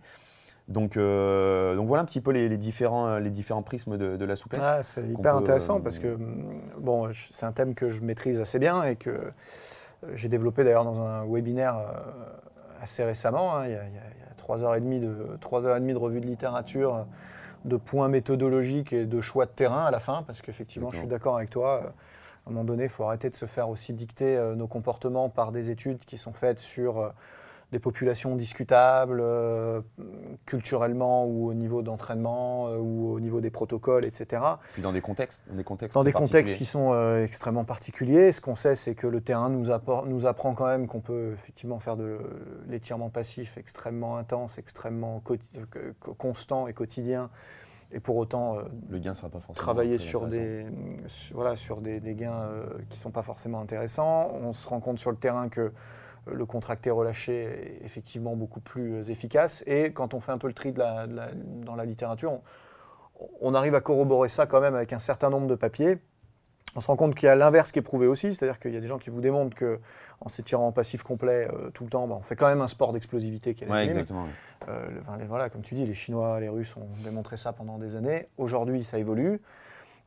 [0.68, 4.24] Donc, euh, donc voilà un petit peu les, les différents, les différents prismes de, de
[4.24, 4.62] la souplesse.
[4.64, 8.00] Ah, c'est hyper peut, intéressant euh, parce que hum, bon, c'est un thème que je
[8.00, 9.30] maîtrise assez bien et que
[10.14, 11.76] j'ai développé d'ailleurs dans un webinaire
[12.82, 13.56] assez récemment.
[13.56, 15.94] hein, il, y a, il y a- il y a trois heures et demie de
[15.94, 17.06] de revue de littérature,
[17.64, 21.06] de points méthodologiques et de choix de terrain à la fin parce qu'effectivement, je suis
[21.08, 21.80] d'accord avec toi.
[21.84, 21.88] euh,
[22.46, 25.30] À un moment donné, il faut arrêter de se faire aussi dicter euh, nos comportements
[25.30, 27.08] par des études qui sont faites sur euh,
[27.74, 29.80] des populations discutables, euh,
[30.46, 34.42] culturellement ou au niveau d'entraînement euh, ou au niveau des protocoles, etc.
[34.74, 38.30] Puis dans des contextes, dans des contextes, Dans des contextes qui sont euh, extrêmement particuliers,
[38.30, 41.32] ce qu'on sait, c'est que le terrain nous, appor- nous apprend quand même qu'on peut
[41.32, 42.18] effectivement faire de
[42.68, 45.20] l'étirement passif extrêmement intense, extrêmement
[46.18, 47.28] constant et quotidien,
[47.90, 48.58] et pour autant
[48.88, 50.66] le gain sera pas forcément travailler sur des,
[51.08, 52.48] sur, voilà, sur des, des gains
[52.88, 54.30] qui ne sont pas forcément intéressants.
[54.40, 55.72] On se rend compte sur le terrain que
[56.26, 59.62] le contracté relâché est effectivement beaucoup plus euh, efficace.
[59.66, 62.32] Et quand on fait un peu le tri de la- de la- dans la littérature,
[62.32, 62.40] on,
[63.40, 65.98] on arrive à corroborer ça quand même avec un certain nombre de papiers.
[66.76, 68.76] On se rend compte qu'il y a l'inverse qui est prouvé aussi, c'est-à-dire qu'il y
[68.76, 69.78] a des gens qui vous démontrent que
[70.20, 72.66] en s'étirant en passif complet euh, tout le temps, bah, on fait quand même un
[72.68, 74.26] sport d'explosivité qui est Ouais, exactement.
[74.68, 77.52] Euh, le- enfin, les- voilà, comme tu dis, les Chinois, les Russes ont démontré ça
[77.52, 78.26] pendant des années.
[78.38, 79.40] Aujourd'hui, ça évolue.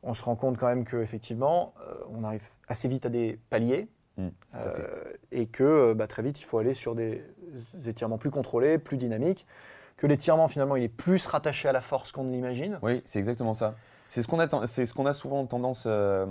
[0.02, 1.72] On se rend compte quand même qu'effectivement,
[2.14, 3.88] on arrive assez vite à des paliers.
[4.18, 4.86] Mm, euh,
[5.32, 7.24] et que euh, bah, très vite, il faut aller sur des
[7.86, 9.46] étirements plus contrôlés, plus dynamiques.
[9.96, 12.78] Que l'étirement, finalement, il est plus rattaché à la force qu'on ne l'imagine.
[12.82, 13.74] Oui, c'est exactement ça.
[14.08, 16.26] C'est ce qu'on a, ten- c'est ce qu'on a souvent tendance, euh,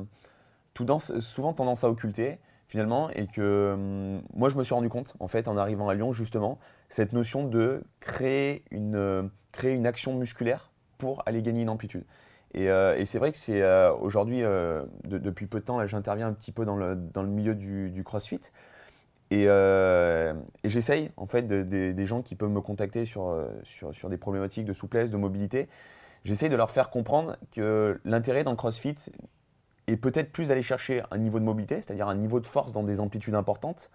[0.73, 4.89] tout dans- souvent tendance à occulter finalement, et que hum, moi je me suis rendu
[4.89, 9.87] compte en fait en arrivant à Lyon justement cette notion de créer une, créer une
[9.87, 12.03] action musculaire pour aller gagner une amplitude.
[12.53, 15.85] Et, euh, et c'est vrai que c'est euh, aujourd'hui, euh, de- depuis peu de temps,
[15.87, 18.41] j'interviens un petit peu dans le, dans le milieu du, du CrossFit.
[19.29, 20.33] Et, et
[20.69, 24.17] j'essaye, en fait, de- de- des gens qui peuvent me contacter sur, sur, sur des
[24.17, 25.67] problématiques de souplesse, de mobilité,
[26.23, 28.95] j'essaye de leur faire comprendre que l'intérêt dans le CrossFit
[29.87, 32.83] est peut-être plus d'aller chercher un niveau de mobilité, c'est-à-dire un niveau de force dans
[32.83, 33.89] des amplitudes importantes,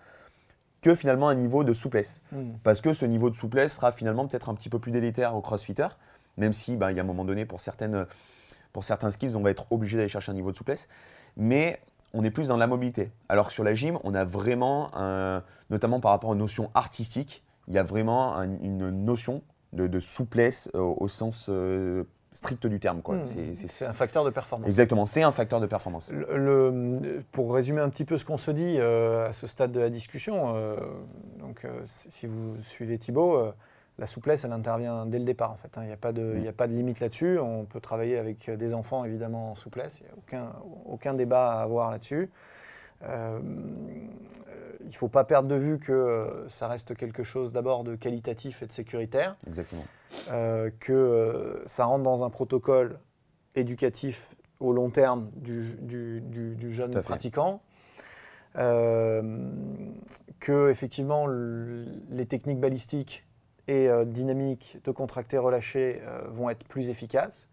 [0.82, 2.20] que finalement un niveau de souplesse.
[2.32, 2.52] Mm.
[2.62, 5.40] Parce que ce niveau de souplesse sera finalement peut-être un petit peu plus délétère aux
[5.40, 5.96] crossfitters,
[6.36, 8.06] même si il y a un moment donné, pour, certaines,
[8.72, 10.88] pour certains skills, on va être obligé d'aller chercher un niveau de souplesse.
[11.36, 11.80] Mais
[12.14, 13.10] on est plus dans la mobilité.
[13.28, 17.42] Alors que sur la gym, on a vraiment, un- notamment par rapport aux notions artistiques,
[17.68, 22.04] il y a vraiment un- une notion de, de souplesse euh, au sens euh,
[22.34, 23.00] strict du terme.
[23.02, 23.16] Quoi.
[23.16, 23.54] Mm.
[23.54, 24.68] C'est- un facteur de performance.
[24.68, 26.10] Exactement, c'est un facteur de performance.
[26.10, 29.72] Le- le- pour résumer un petit peu ce qu'on se dit euh, à ce stade
[29.72, 30.76] de la discussion, euh,
[31.38, 33.52] donc, si vous suivez Thibaut,
[33.98, 35.50] la souplesse, elle intervient dès le départ.
[35.52, 35.82] En fait, hein.
[35.82, 37.38] Il n'y a, pas de- il y a pas de limite là-dessus.
[37.38, 39.98] On peut travailler avec des enfants, évidemment, en souplesse.
[40.00, 40.52] Il n'y a aucun,
[40.86, 42.30] aucun débat à avoir là-dessus.
[43.04, 43.40] Euh,
[44.80, 47.94] il ne faut pas perdre de vue que euh, ça reste quelque chose d'abord de
[47.96, 49.84] qualitatif et de sécuritaire Exactement.
[50.30, 52.98] euh, que ça rentre dans un protocole
[53.54, 57.60] éducatif au long terme du, du- du- du jeune pratiquant,
[58.56, 59.50] euh,
[60.40, 63.26] que effectivement les techniques balistiques
[63.68, 67.48] et euh, dynamiques de contracté relâché euh, vont être plus efficaces.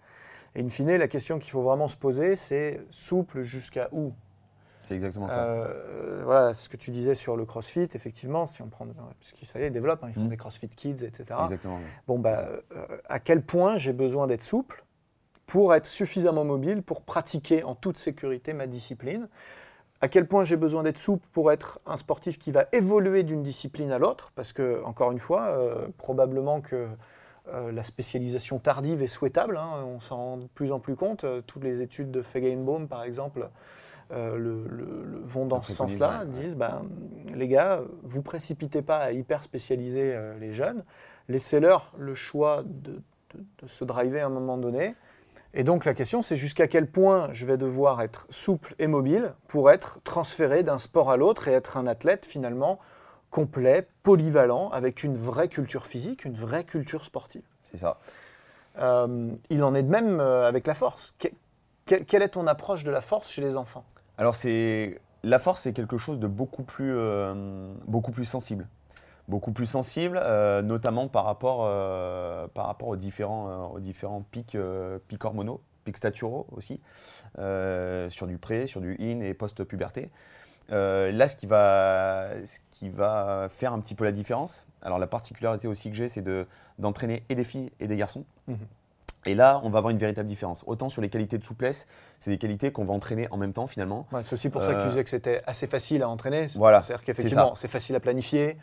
[0.56, 4.14] Et in fine, la question qu'il faut vraiment se poser, c'est souple jusqu'à où?
[4.82, 5.44] C'est exactement ça.
[5.44, 9.48] euh, voilà ce que tu disais sur le CrossFit, effectivement, si on prend, parce qu'ils
[9.48, 10.30] ça y est, ils développent, hein, ils font Mm.
[10.30, 11.42] des CrossFit Kids, etc.
[11.44, 11.76] Exactement.
[11.78, 11.84] oui.
[12.08, 14.84] Bon, bah, euh, à quel point j'ai besoin d'être souple
[15.46, 19.28] pour être suffisamment mobile pour pratiquer en toute sécurité ma discipline?
[20.02, 23.44] À quel point j'ai besoin d'être souple pour être un sportif qui va évoluer d'une
[23.44, 26.88] discipline à l'autre Parce que, encore une fois, euh, probablement que
[27.50, 31.24] euh, la spécialisation tardive est souhaitable, hein, on s'en rend de plus en plus compte.
[31.26, 33.50] Euh, toutes les études de Feigenbaum, par exemple,
[34.12, 36.82] le- le- le- vont dans ce sens-là, ouais, disent ben,
[37.36, 40.84] les gars, vous précipitez pas à hyper spécialiser les jeunes,
[41.28, 43.02] laissez-leur le choix de
[43.62, 44.96] de se driver à un moment donné.
[45.54, 49.34] Et donc la question, c'est jusqu'à quel point je vais devoir être souple et mobile
[49.48, 52.80] pour être transféré d'un sport à l'autre et être un athlète finalement
[53.32, 57.44] complet, polyvalent, avec une vraie culture physique, une vraie culture sportive.
[57.72, 57.98] C'est ça.
[58.80, 61.16] Euh, il en est de même euh, avec la force.
[61.20, 61.28] Que-
[61.86, 63.84] que- quelle est ton approche de la force chez les enfants?
[64.18, 68.68] Alors c'est la force, c'est quelque chose de beaucoup plus, euh, beaucoup plus sensible,
[69.30, 74.26] beaucoup plus sensible, euh, notamment par rapport, euh, par rapport aux différents, euh, aux différents
[74.32, 74.58] pics,
[75.08, 76.82] pics hormonaux, pics staturaux aussi,
[78.10, 80.10] sur du pré, sur du in et post-puberté.
[80.70, 85.08] Là, ce qui, va, ce qui va faire un petit peu la différence, alors la
[85.08, 86.46] particularité aussi que j'ai, c'est de-
[86.80, 88.24] d'entraîner et des filles et des garçons.
[88.48, 88.58] Mhm.
[89.26, 90.64] Et là, on va avoir une véritable différence.
[90.66, 91.88] Autant sur les qualités de souplesse,
[92.22, 94.08] c'est des qualités qu'on va entraîner en même temps finalement.
[94.14, 96.48] Ouais, C'est aussi pour ça que tu disais que c'était assez facile à entraîner.
[96.56, 98.58] Voilà, C'est-à-dire c'est qu'effectivement, c'est facile à planifier.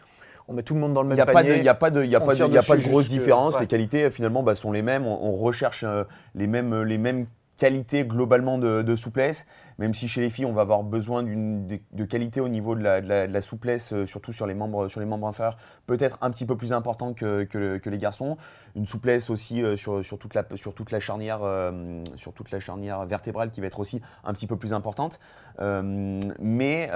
[0.48, 1.56] On met tout le monde dans le même n'y a, de- panier.
[1.56, 2.76] il y a pas de, il y a pas de, tire il y a pas
[2.76, 3.54] de grosse différence.
[3.54, 3.62] ouais.
[3.62, 5.04] Les qualités, euh, finalement, bah, sont les mêmes.
[5.06, 6.04] On, on recherche euh,
[6.34, 7.26] les, mêmes, les mêmes
[7.56, 9.46] qualités globalement de, souplesse,
[9.78, 13.40] même si chez les filles, on va avoir besoin de, qualité au niveau de la,
[13.40, 16.72] souplesse, euh, surtout sur les membres, sur les membres inférieurs, peut-être un petit peu plus
[16.72, 18.36] important que, que le- que les garçons.
[18.74, 23.60] Une souplesse aussi euh, sur, toute la, charnière, euh, sur toute la charnière vertébrale qui
[23.60, 25.18] va être aussi un petit peu plus importante.
[25.58, 26.88] Mais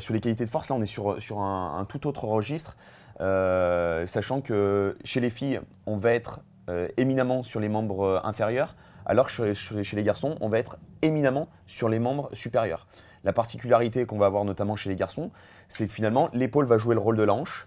[0.00, 2.76] sur les qualités de force, là, on est sur, un, tout autre registre.
[3.18, 6.40] Sachant que chez les filles, on va être
[6.96, 8.76] éminemment sur les membres inférieurs,
[9.08, 12.86] alors que chez, les garçons, on va être éminemment sur les membres supérieurs.
[13.24, 15.30] La particularité qu'on va avoir notamment chez les garçons,
[15.68, 17.66] c'est que finalement, l'épaule va jouer le rôle de la hanche,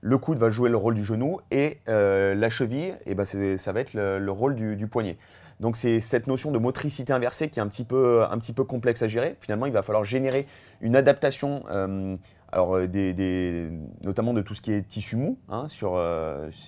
[0.00, 3.72] le coude va jouer le rôle du genou, et euh, la cheville, eh ben, ça
[3.72, 5.16] va être le, le rôle du, poignet.
[5.60, 9.36] Donc c'est cette notion de motricité inversée qui est un petit peu, complexe à gérer.
[9.40, 10.46] Finalement, il va falloir générer
[10.80, 12.16] une adaptation euh,
[12.54, 13.70] alors, euh,
[14.04, 15.66] notamment de tout ce qui est tissu mou hein,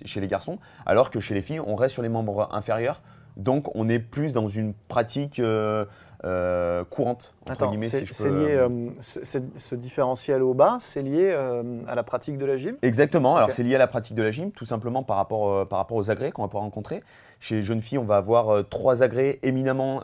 [0.05, 3.02] chez les garçons, alors que chez les filles, on reste sur les membres inférieurs.
[3.37, 5.85] Donc, on est plus dans une pratique euh,
[6.25, 7.35] euh, courante.
[7.42, 10.55] Entre Attends, guillemets, c'est si je c'est peux, lié, euh, ce, c'est- ce différentiel au
[10.55, 13.79] bas, c'est lié euh, à la pratique de la gym Exactement, alors c'est lié à
[13.79, 16.49] la pratique de la gym, tout simplement par rapport, par rapport aux agrès qu'on va
[16.49, 17.03] pouvoir rencontrer.
[17.40, 20.01] Chez les jeunes filles, on va avoir trois agrès éminemment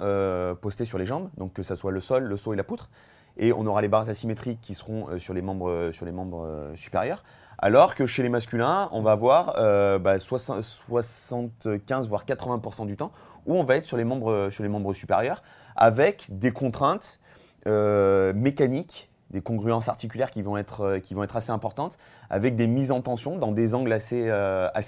[0.60, 2.90] postés sur les jambes, donc que ça soit le sol, le saut et la poutre.
[3.38, 7.24] Et on aura les barres asymétriques qui seront sur les membres, sur les membres supérieurs.
[7.64, 12.96] Alors que chez les masculins, on va avoir euh, bah, 60 75 voire 80% du
[12.96, 13.12] temps
[13.46, 15.44] où on va être sur les membres, supérieurs
[15.76, 17.20] avec des contraintes
[17.68, 21.96] euh, mécaniques, des congruences articulaires qui vont être, euh, qui vont être assez importantes,
[22.30, 24.28] avec des mises en tension dans des angles assez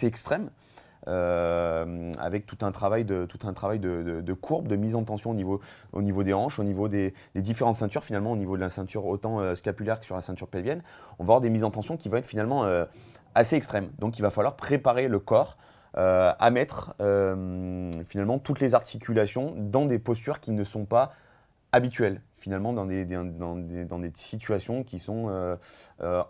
[0.02, 0.50] extrêmes,
[1.06, 4.94] euh, avec tout un travail, de, tout un travail de, de- de courbe, de mise
[4.94, 5.60] en tension au niveau,
[5.92, 9.04] au niveau des hanches, au niveau des, différentes ceintures, finalement, au niveau de la ceinture
[9.06, 10.82] autant euh, scapulaire que sur la ceinture pelvienne.
[11.18, 12.84] On va avoir des mises en tension qui vont être finalement euh,
[13.34, 13.90] assez extrêmes.
[13.98, 15.56] Donc il va falloir préparer le corps
[15.96, 16.92] à mettre
[18.06, 21.12] finalement toutes les articulations dans des postures qui ne sont pas
[21.70, 25.56] habituelles, finalement dans des, dans des, dans des situations qui sont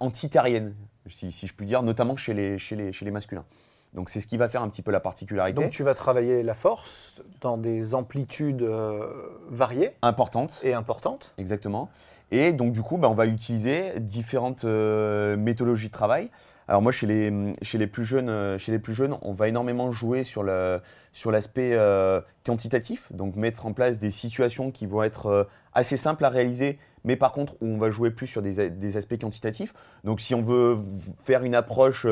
[0.01, 0.75] antitariennes,
[1.09, 3.47] si, si je puis dire, notamment chez les, chez les, chez les masculins.
[3.95, 5.61] Donc c'est ce qui va faire un petit peu la particularité.
[5.61, 9.07] Donc tu vas travailler la force dans des amplitudes euh,
[9.51, 10.61] variées importante.
[10.65, 11.33] et importantes.
[11.39, 11.89] Exactement.
[12.31, 16.31] Et donc, du coup, bah, on va utiliser différentes euh, méthodologies de travail.
[16.67, 19.49] Alors, moi, chez les, chez les, plus, jeunes, euh, chez les plus jeunes, on va
[19.49, 20.81] énormément jouer sur le-
[21.13, 26.25] sur l'aspect euh, quantitatif, donc mettre en place des situations qui vont être assez simples
[26.25, 29.75] à réaliser, mais par contre, où on va jouer plus sur des, aspects quantitatifs.
[30.03, 30.79] Donc, si on veut
[31.25, 32.05] faire une approche,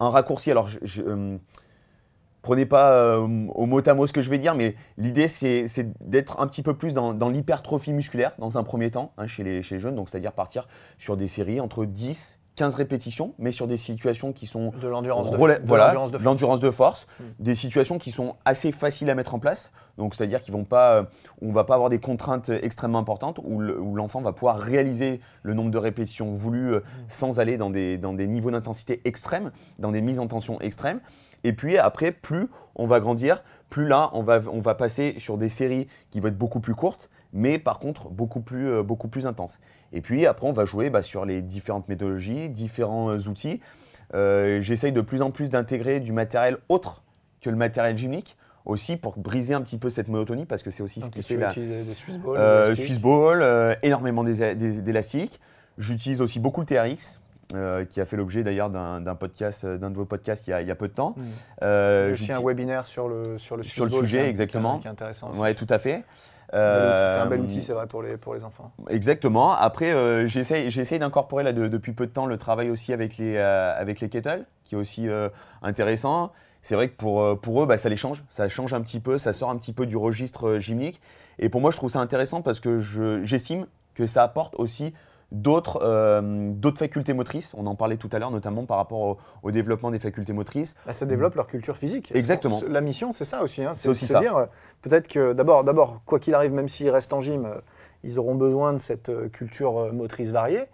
[0.00, 1.36] un raccourci, alors, je- euh,
[2.42, 5.66] prenez pas euh, au mot à mot ce que je vais dire, mais l'idée c'est
[6.00, 9.62] d'être un petit peu plus dans, l'hypertrophie musculaire dans un premier temps hein, chez, les,
[9.62, 10.66] chez les jeunes, donc c'est-à-dire partir
[10.98, 15.30] sur des séries entre 10, 15 répétitions, mais sur des situations qui sont De l'endurance
[15.30, 16.60] de, voilà, de force.
[16.60, 17.22] de force, Mm.
[17.38, 19.72] des situations qui sont assez faciles à mettre en place.
[19.96, 21.02] Donc, c'est-à-dire qu'ils vont pas, euh,
[21.40, 25.20] on va pas avoir des contraintes extrêmement importantes où le- où l'enfant va pouvoir réaliser
[25.42, 29.52] le nombre de répétitions voulues euh, sans aller dans des, dans des niveaux d'intensité extrêmes,
[29.78, 31.00] dans des mises en tension extrêmes.
[31.44, 35.38] Et puis après, plus on va grandir, plus là, on va, on va passer sur
[35.38, 39.08] des séries qui vont être beaucoup plus courtes, mais par contre beaucoup plus, euh, beaucoup
[39.08, 39.58] plus intenses.
[39.92, 43.60] Et puis après, on va jouer bah, sur les différentes méthodologies, différents euh, outils.
[44.14, 47.02] Euh, J'essaye de plus en plus d'intégrer du matériel autre
[47.40, 48.36] que le matériel gymnique
[48.66, 51.36] aussi pour briser un petit peu cette monotonie parce que c'est aussi ce qui fait
[51.36, 51.50] la,
[51.94, 52.74] Swiss balls, des euh.
[52.74, 55.40] Swiss Ball, euh, énormément d'é- d'é- d'élastiques.
[55.78, 57.20] J'utilise aussi beaucoup le TRX,
[57.54, 60.52] euh, qui a fait l'objet d'ailleurs d'un podcast, euh, d'un de vos podcasts il y
[60.52, 61.14] a, il y a peu de temps.
[61.16, 61.22] Mm.
[61.62, 64.28] Euh, Il y a aussi un webinaire sur le, sur le, Sur le sujet, qui
[64.28, 64.78] exactement.
[64.78, 65.30] Qui est intéressant.
[65.30, 65.40] aussi.
[65.40, 66.04] Ouais, tout à fait.
[66.52, 68.72] C'est un bel Euh, outil, c'est vrai, pour les, pour les enfants.
[68.88, 69.52] Exactement.
[69.52, 73.36] Après, euh, j'essaye d'incorporer là de- depuis peu de temps le travail aussi avec les,
[73.36, 75.06] euh, avec les kettles, qui est aussi
[75.62, 76.32] intéressant.
[76.62, 78.22] c'est vrai que pour, pour eux, bah, ça les change.
[78.28, 81.00] Ça change un petit peu, ça sort un petit peu du registre gymnique.
[81.38, 84.92] Et pour moi, je trouve ça intéressant parce que je- j'estime que ça apporte aussi
[85.32, 87.52] d'autres euh, d'autres facultés motrices.
[87.56, 90.74] On en parlait tout à l'heure, notamment par rapport au, au développement des facultés motrices.
[90.86, 92.10] Bah, ça développe leur culture physique.
[92.14, 92.60] Exactement.
[92.68, 93.64] La mission, c'est ça aussi.
[93.64, 94.20] hein, C'est aussi de se ça.
[94.20, 94.46] dire, euh,
[94.82, 97.60] peut-être que d'abord, d'abord, quoi qu'il arrive, même s'ils restent en gym, euh,
[98.02, 100.64] ils auront besoin de cette culture motrice variée.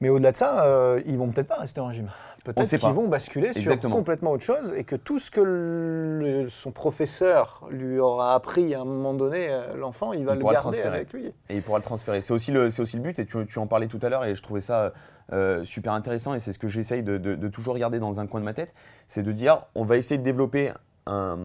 [0.00, 2.08] Mais au-delà de ça, ils vont peut-être pas rester en gym.
[2.44, 3.92] Peut-être qu'ils vont basculer Exactement.
[3.94, 8.74] sur complètement autre chose et que tout ce que le- son professeur lui aura appris
[8.74, 11.26] à un moment donné, euh, l'enfant, il va Il le garder avec lui.
[11.26, 12.20] et il pourra le transférer.
[12.20, 14.34] C'est aussi le, aussi le but, et tu, tu en parlais tout à l'heure, et
[14.34, 14.92] je trouvais ça
[15.32, 18.26] euh, super intéressant, et c'est ce que j'essaye de, de- de toujours garder dans un
[18.26, 18.74] coin de ma tête,
[19.06, 20.72] c'est de dire, on va essayer de développer
[21.06, 21.36] un,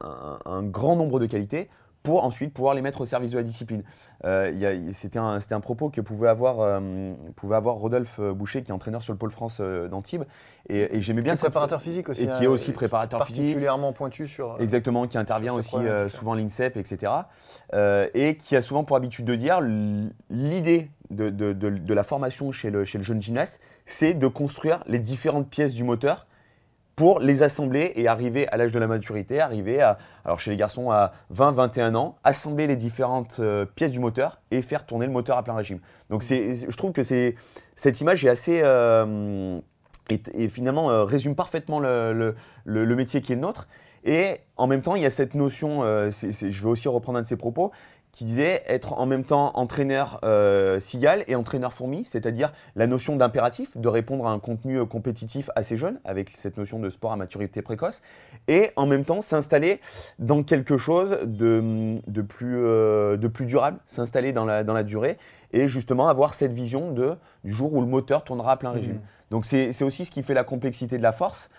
[0.00, 1.68] un- un grand nombre de qualités
[2.02, 3.82] pour ensuite pouvoir les mettre au service de la discipline.
[4.24, 4.52] Euh,
[4.92, 9.02] C'était un, un propos que pouvait avoir, euh, pouvait avoir Rodolphe Boucher, qui est entraîneur
[9.02, 10.24] sur le pôle France euh, d'Antibes,
[10.68, 12.22] et, et j'aimais bien cette- préparateur physique aussi.
[12.22, 13.42] et qui hein, est aussi préparateur physique.
[13.44, 14.52] Particulièrement pointu sur.
[14.52, 17.12] euh, Exactement, qui intervient aussi euh, souvent l'INSEP, etc.
[17.74, 19.60] Euh, et qui a souvent pour habitude de dire
[20.30, 24.26] l'idée de, de- de- de la formation chez le, chez le jeune gymnaste, c'est de
[24.26, 26.26] construire les différentes pièces du moteur
[27.00, 29.96] pour les assembler et arriver à l'âge de la maturité, arriver à,
[30.26, 34.60] alors chez les garçons à 20-21 ans, assembler les différentes euh, pièces du moteur et
[34.60, 35.78] faire tourner le moteur à plein régime.
[36.10, 39.58] Donc je trouve que cette image est assez, euh,
[40.10, 42.34] et, et finalement euh, résume parfaitement le,
[42.66, 43.66] métier qui est le nôtre.
[44.04, 47.22] Et en même temps, il y a cette notion, euh, je vais aussi reprendre un
[47.22, 47.70] de ses propos,
[48.12, 53.16] qui disait être en même temps entraîneur euh, cigale et entraîneur fourmi, c'est-à-dire la notion
[53.16, 57.12] d'impératif, de répondre à un contenu euh, compétitif assez jeune, avec cette notion de sport
[57.12, 58.02] à maturité précoce,
[58.48, 59.80] et en même temps s'installer
[60.18, 64.82] dans quelque chose de, de plus, euh, de plus durable, s'installer dans la, dans la
[64.82, 65.16] durée,
[65.52, 68.94] et justement avoir cette vision de, du jour où le moteur tournera à plein régime.
[68.94, 69.00] Mhm.
[69.30, 71.50] Donc c'est c'est aussi ce qui fait la complexité de la force,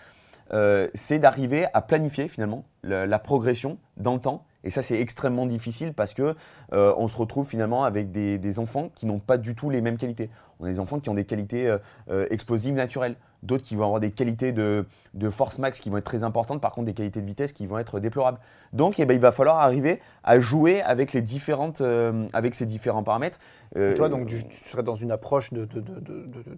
[0.52, 4.44] euh, c'est d'arriver à planifier finalement la, la progression dans le temps.
[4.64, 6.34] Et ça, c'est extrêmement difficile parce que
[6.72, 9.96] euh, on se retrouve finalement avec des, enfants qui n'ont pas du tout les mêmes
[9.96, 10.30] qualités.
[10.60, 11.78] On a des enfants qui ont des qualités euh,
[12.10, 15.96] euh, explosives naturelles, d'autres qui vont avoir des qualités de, de force max qui vont
[15.96, 18.38] être très importantes, par contre des qualités de vitesse qui vont être déplorables.
[18.72, 22.66] Donc, eh ben, il va falloir arriver à jouer avec les différentes, euh, avec ces
[22.66, 23.38] différents paramètres.
[23.76, 25.82] Euh, Et toi, donc, tu, tu serais dans une approche de, de-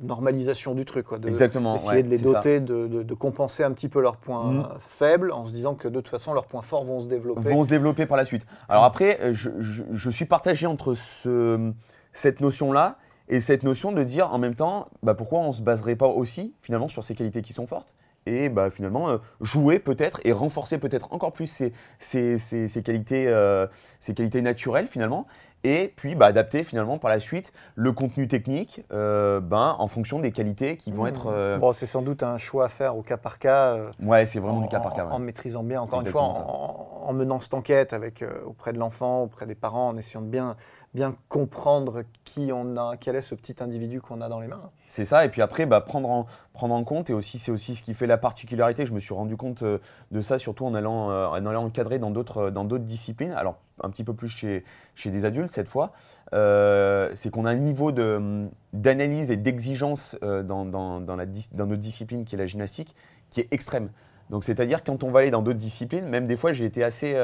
[0.03, 1.18] normalisation du truc, quoi.
[1.18, 1.74] De, exactement.
[1.76, 5.45] Essayer ouais, de les doter, de, compenser un petit peu leurs points euh, faibles, en
[5.45, 7.41] se disant que de toute façon, leurs points forts vont se développer.
[7.53, 8.45] vont se développer par la suite.
[8.68, 11.72] Alors après, euh, je, je- je suis partagé entre ce-
[12.12, 12.97] cette notion-là
[13.29, 16.09] et cette notion de dire en même temps, bah, pourquoi on ne se baserait pas
[16.09, 17.95] aussi finalement sur ces qualités qui sont fortes
[18.27, 22.83] et bah, finalement euh, jouer peut-être et renforcer peut-être encore plus ces, ces- ces- ces
[22.83, 23.66] qualités, euh,
[24.01, 25.27] ces qualités naturelles finalement
[25.62, 30.18] et puis bah, adapter finalement par la suite le contenu technique euh, ben, en fonction
[30.18, 31.09] des qualités qui vont Mhm.
[31.09, 31.27] être...
[31.29, 33.75] euh, Bon, c'est sans doute un choix à faire au cas par cas.
[33.75, 35.05] euh, ouais, c'est vraiment en, du cas par cas.
[35.05, 35.12] en- ouais.
[35.14, 39.22] en maîtrisant bien, encore une fois, en, en menant cette enquête avec, auprès de l'enfant,
[39.22, 40.57] auprès des parents, en essayant de bien,
[40.95, 44.70] bien comprendre qui on a, quel est ce petit individu qu'on a dans les mains.
[44.86, 47.74] C'est ça, et puis après, bah, prendre, en, prendre en compte, et aussi c'est aussi
[47.74, 49.78] ce qui fait la particularité, je me suis rendu compte euh,
[50.12, 53.32] de ça, surtout en allant, euh, en allant encadrer dans d'autres euh, dans d'autres disciplines,
[53.32, 54.64] alors un petit peu plus chez,
[54.95, 55.92] chez des adultes cette fois,
[56.32, 62.24] c'est qu'on a un niveau de- d'analyse et d'exigence dans, dans, la dans notre discipline
[62.24, 62.95] qui est la gymnastique,
[63.30, 63.90] qui est extrême.
[64.30, 67.16] Donc c'est-à-dire quand on va aller dans d'autres disciplines, même des fois j'ai été assez...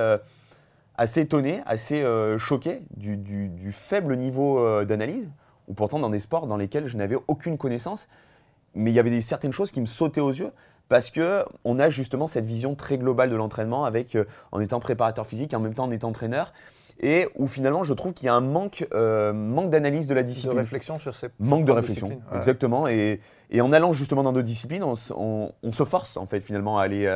[1.01, 5.31] assez étonné, assez euh, choqué du, du- du faible niveau euh, d'analyse,
[5.67, 8.07] ou pourtant dans des sports dans lesquels je n'avais aucune connaissance,
[8.75, 10.51] mais il y avait des, certaines choses qui me sautaient aux yeux
[10.91, 14.79] parce que on a justement cette vision très globale de l'entraînement avec euh, en étant
[14.79, 16.53] préparateur physique en même temps en étant entraîneur
[17.03, 20.29] et où finalement je trouve qu'il y a un manque, manque d'analyse de la De
[20.29, 20.59] discipline.
[20.59, 22.09] réflexion sur ces Manque de réflexion.
[22.09, 22.37] Ouais.
[22.37, 22.89] exactement.
[22.89, 23.21] Et,
[23.51, 26.41] et en allant justement dans d'autres disciplines, on, se- on- on se force en fait
[26.41, 27.07] finalement à aller,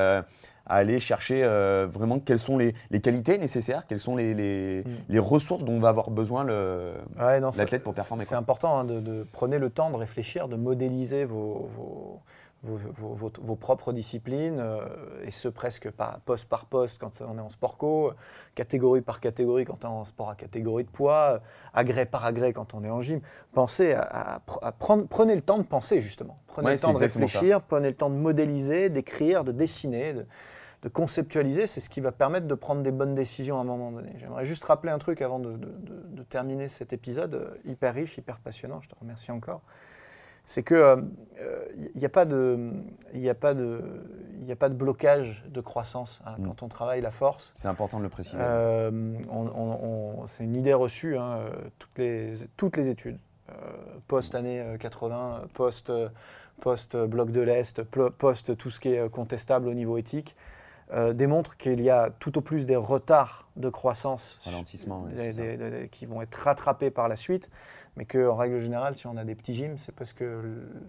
[0.66, 4.82] à aller chercher euh, vraiment quelles sont les, les qualités nécessaires, quelles sont les, les,
[4.84, 4.88] Mm.
[5.10, 6.44] les ressources dont va avoir besoin
[7.18, 8.24] Ouais, l'athlète pour performer.
[8.24, 12.20] C'est important hein, de, de prenez le temps de réfléchir, de modéliser vos, vos,
[12.62, 14.80] vos- vos- vos- vos propres disciplines, euh,
[15.26, 18.12] et ce presque par, poste par poste quand on est en sport co,
[18.54, 21.40] catégorie par catégorie quand on est en sport à catégorie de poids,
[21.74, 23.20] agrès par agrès quand on est en gym.
[23.52, 26.38] Pensez à, à pr- à prendre, prenez le temps de penser justement.
[26.46, 27.04] Prenez Ouais, le temps de ça.
[27.04, 30.14] réfléchir, prenez le temps de modéliser, d'écrire, de dessiner.
[30.14, 30.26] de-
[30.84, 33.90] de conceptualiser, c'est ce qui va permettre de prendre des bonnes décisions à un moment
[33.90, 34.12] donné.
[34.16, 37.94] J'aimerais juste rappeler un truc avant de, de- de- de terminer cet épisode euh, hyper
[37.94, 38.80] riche, hyper passionnant.
[38.82, 39.62] Je te remercie encore.
[40.46, 41.02] C'est que
[41.74, 42.70] il n'y a pas de,
[43.14, 43.80] il a pas de,
[44.42, 46.44] il a pas de blocage de croissance hein, Mm.
[46.48, 47.54] quand on travaille la force.
[47.56, 48.36] C'est important de le préciser.
[48.38, 48.90] Euh,
[49.30, 51.16] on- on- on- c'est une idée reçue.
[51.16, 53.16] hein, euh, toutes les, toutes les études,
[53.48, 53.52] euh,
[54.06, 55.90] post-années 80, post,
[56.60, 60.36] post bloc de l'Est, post tout ce qui est contestable au niveau éthique,
[61.12, 64.38] démontrent qu'il y a tout au plus des retards de croissance
[65.90, 67.48] qui vont être rattrapés par la suite
[67.96, 70.42] mais qu'en règle générale, si on a des petits gyms, c'est parce que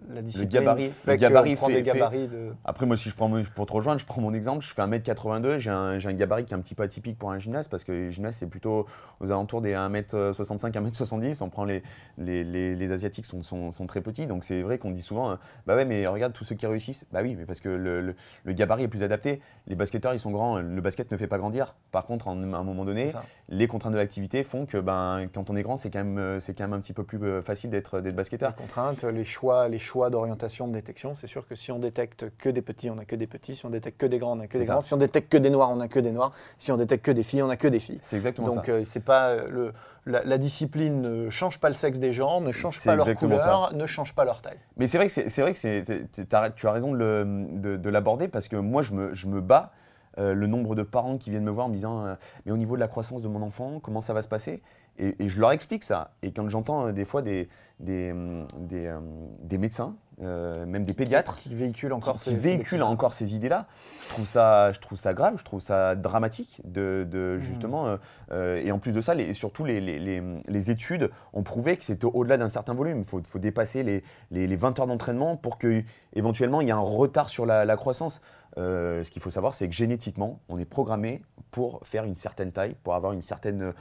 [0.09, 2.51] la discipline le gabarit, fait le gabarit prend des gabarits de...
[2.63, 5.59] Après, moi, si je prends, pour te rejoindre, je prends mon exemple, je fais 1m82,
[5.59, 7.91] j'ai un, un, gabarit qui est un petit peu atypique pour un gymnase, parce que
[7.91, 8.87] les gymnases, c'est plutôt
[9.19, 11.83] aux alentours des 1m65, 1m70, on prend les,
[12.17, 15.35] les, les, Asiatiques sont, sont, sont, très petits, donc c'est vrai qu'on dit souvent, euh,
[15.67, 18.53] bah ouais, mais regarde tous ceux qui réussissent, bah oui, mais parce que le, le,
[18.53, 21.75] gabarit est plus adapté, les basketteurs, ils sont grands, le basket ne fait pas grandir,
[21.91, 23.11] par contre, à un moment donné,
[23.49, 26.63] les contraintes de l'activité font que ben, quand on est grand, c'est quand, même, quand
[26.63, 28.49] même un petit peu plus euh, facile d'être basketteur.
[28.49, 31.13] Les contraintes, les choix, les choix d'orientation, de détection.
[31.15, 33.55] C'est sûr que si on détecte que des petits, on n'a que des petits.
[33.55, 34.81] Si on détecte que des grands, on n'a que des grands.
[34.81, 36.33] Si on détecte que des noirs, on n'a que des noirs.
[36.57, 37.99] Si on détecte que des filles, on n'a que des filles.
[38.01, 38.71] C'est exactement Donc, ça.
[38.71, 39.73] Donc c'est pas euh, le,
[40.05, 43.85] la, discipline ne change pas le sexe des gens, ne change pas leur couleur, ne
[43.85, 44.59] change pas leur taille.
[44.77, 48.83] Mais c'est vrai que c'est vrai que tu as raison de l'aborder parce que moi
[48.83, 49.71] je me, je me bats.
[50.17, 52.15] Euh, le nombre de parents qui viennent me voir en me disant euh,
[52.45, 54.61] mais au niveau de la croissance de mon enfant, comment ça va se passer?
[54.97, 56.11] Et, je leur explique ça.
[56.21, 58.99] Et quand j'entends des fois des, des, hum, euh,
[59.41, 63.67] des, médecins, euh, même des pédiatres, qui, véhiculent encore ces, véhiculent encore ces idées-là,
[64.03, 67.41] je trouve ça, je trouve ça grave, je trouve ça dramatique de, mmh.
[67.41, 67.97] justement.
[68.31, 71.83] Euh, et en plus de ça, les, surtout les, les, les, études ont prouvé que
[71.83, 72.99] c'était au-delà d'un certain volume.
[72.99, 75.83] Il faut, faut, dépasser les, les, 20 heures d'entraînement pour que
[76.13, 78.21] éventuellement il y ait un retard sur la, la croissance.
[78.55, 81.21] ce qu'il faut savoir, c'est que génétiquement, on est programmé
[81.51, 83.73] pour faire une certaine taille, pour avoir une certaine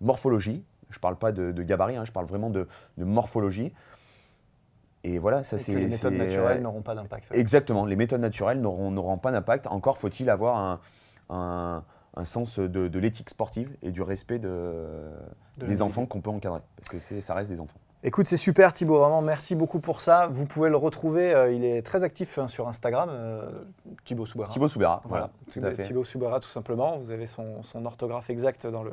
[0.00, 0.64] morphologie.
[0.90, 2.66] Je ne parle pas de, gabarit, hein, je parle vraiment de,
[2.98, 3.72] morphologie.
[5.02, 5.72] Et voilà, ça c'est.
[5.72, 7.30] Les méthodes naturelles n'auront pas d'impact.
[7.32, 9.66] Exactement, les méthodes naturelles n'auront pas d'impact.
[9.66, 10.80] Encore faut-il avoir
[11.30, 11.84] un,
[12.24, 14.86] sens de, l'éthique sportive et du respect de,
[15.58, 16.60] des enfants qu'on peut encadrer.
[16.76, 17.78] Parce que ça reste des enfants.
[18.02, 20.26] Écoute, c'est super Thibaut, vraiment merci beaucoup pour ça.
[20.28, 23.50] Vous pouvez le retrouver, euh, il est très actif hein, sur Instagram, euh,
[24.06, 24.48] Thibaut Soubera.
[24.48, 25.28] Thibaut Soubera, voilà.
[25.82, 28.92] Thibaut Soubera tout simplement, vous avez son, orthographe exact dans le,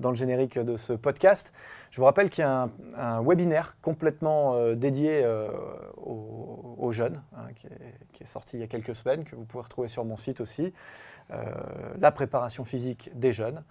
[0.00, 1.52] dans le générique de ce podcast.
[1.90, 5.26] Je vous rappelle qu'il y a un, webinaire complètement euh, dédié
[5.96, 7.66] aux, jeunes, hein, qui,
[8.22, 10.72] est, sorti il y a quelques semaines, que vous pouvez retrouver sur mon site aussi,
[11.98, 13.62] la préparation physique des jeunes.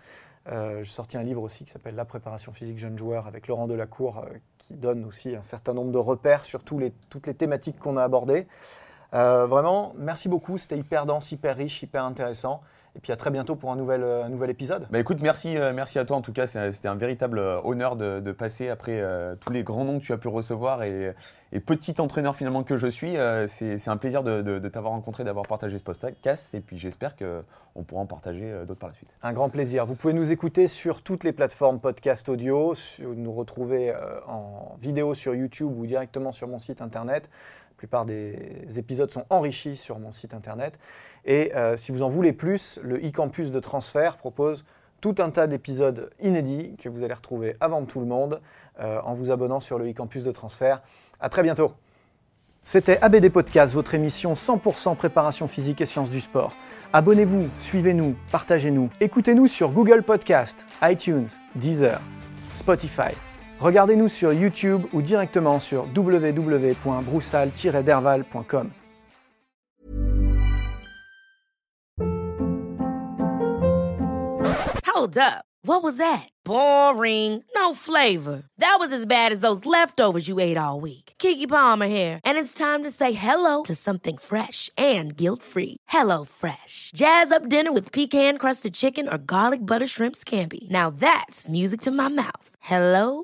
[0.47, 3.67] Euh, j'ai sorti un livre aussi qui s'appelle La préparation physique jeune joueur avec Laurent
[3.67, 6.81] Delacour, euh, qui donne aussi un certain nombre de repères sur toutes
[7.25, 8.47] les thématiques qu'on a abordées.
[9.13, 12.61] Euh, vraiment, merci beaucoup, c'était hyper dense, hyper riche, hyper intéressant.
[12.95, 14.87] Et puis à très bientôt pour un nouvel, un nouvel épisode.
[14.89, 16.47] Bah écoute, merci, merci à toi en tout cas.
[16.47, 19.03] C'était un véritable honneur de, passer après
[19.41, 20.83] tous les grands noms que tu as pu recevoir.
[20.83, 21.13] Et,
[21.51, 23.15] et petit entraîneur finalement que je suis,
[23.47, 26.53] c'est un plaisir de, t'avoir rencontré, d'avoir partagé ce podcast.
[26.53, 29.09] Et puis j'espère qu'on pourra en partager d'autres par la suite.
[29.23, 29.85] Un grand plaisir.
[29.85, 33.93] Vous pouvez nous écouter sur toutes les plateformes podcast audio, nous retrouver
[34.27, 37.29] en vidéo sur YouTube ou directement sur mon site internet.
[37.85, 40.79] La plupart des épisodes sont enrichis sur mon site internet.
[41.23, 44.65] Et euh, si vous en voulez plus, le e-campus de transfert propose
[45.01, 48.41] tout un tas d'épisodes inédits que vous allez retrouver avant tout le monde
[48.79, 50.81] euh, en vous abonnant sur le e-campus de transfert.
[51.19, 51.73] À très bientôt.
[52.63, 56.55] C'était ABD Podcast, votre émission 100% préparation physique et sciences du sport.
[56.91, 58.89] Abonnez-vous, suivez-nous, partagez-nous.
[58.99, 62.01] Écoutez-nous sur Google Podcast, iTunes, Deezer,
[62.55, 63.13] Spotify.
[63.59, 68.69] Regardez-nous sur YouTube ou directement sur www.broussal-derval.com.
[75.05, 75.45] Hold up.
[75.63, 76.29] What was that?
[76.45, 77.43] Boring.
[77.55, 78.43] No flavor.
[78.59, 81.13] That was as bad as those leftovers you ate all week.
[81.17, 85.77] Kiki Palmer here, and it's time to say hello to something fresh and guilt-free.
[85.89, 86.91] Hello Fresh.
[86.95, 90.69] Jazz up dinner with pecan-crusted chicken or garlic butter shrimp scampi.
[90.69, 92.49] Now that's music to my mouth.
[92.59, 93.23] Hello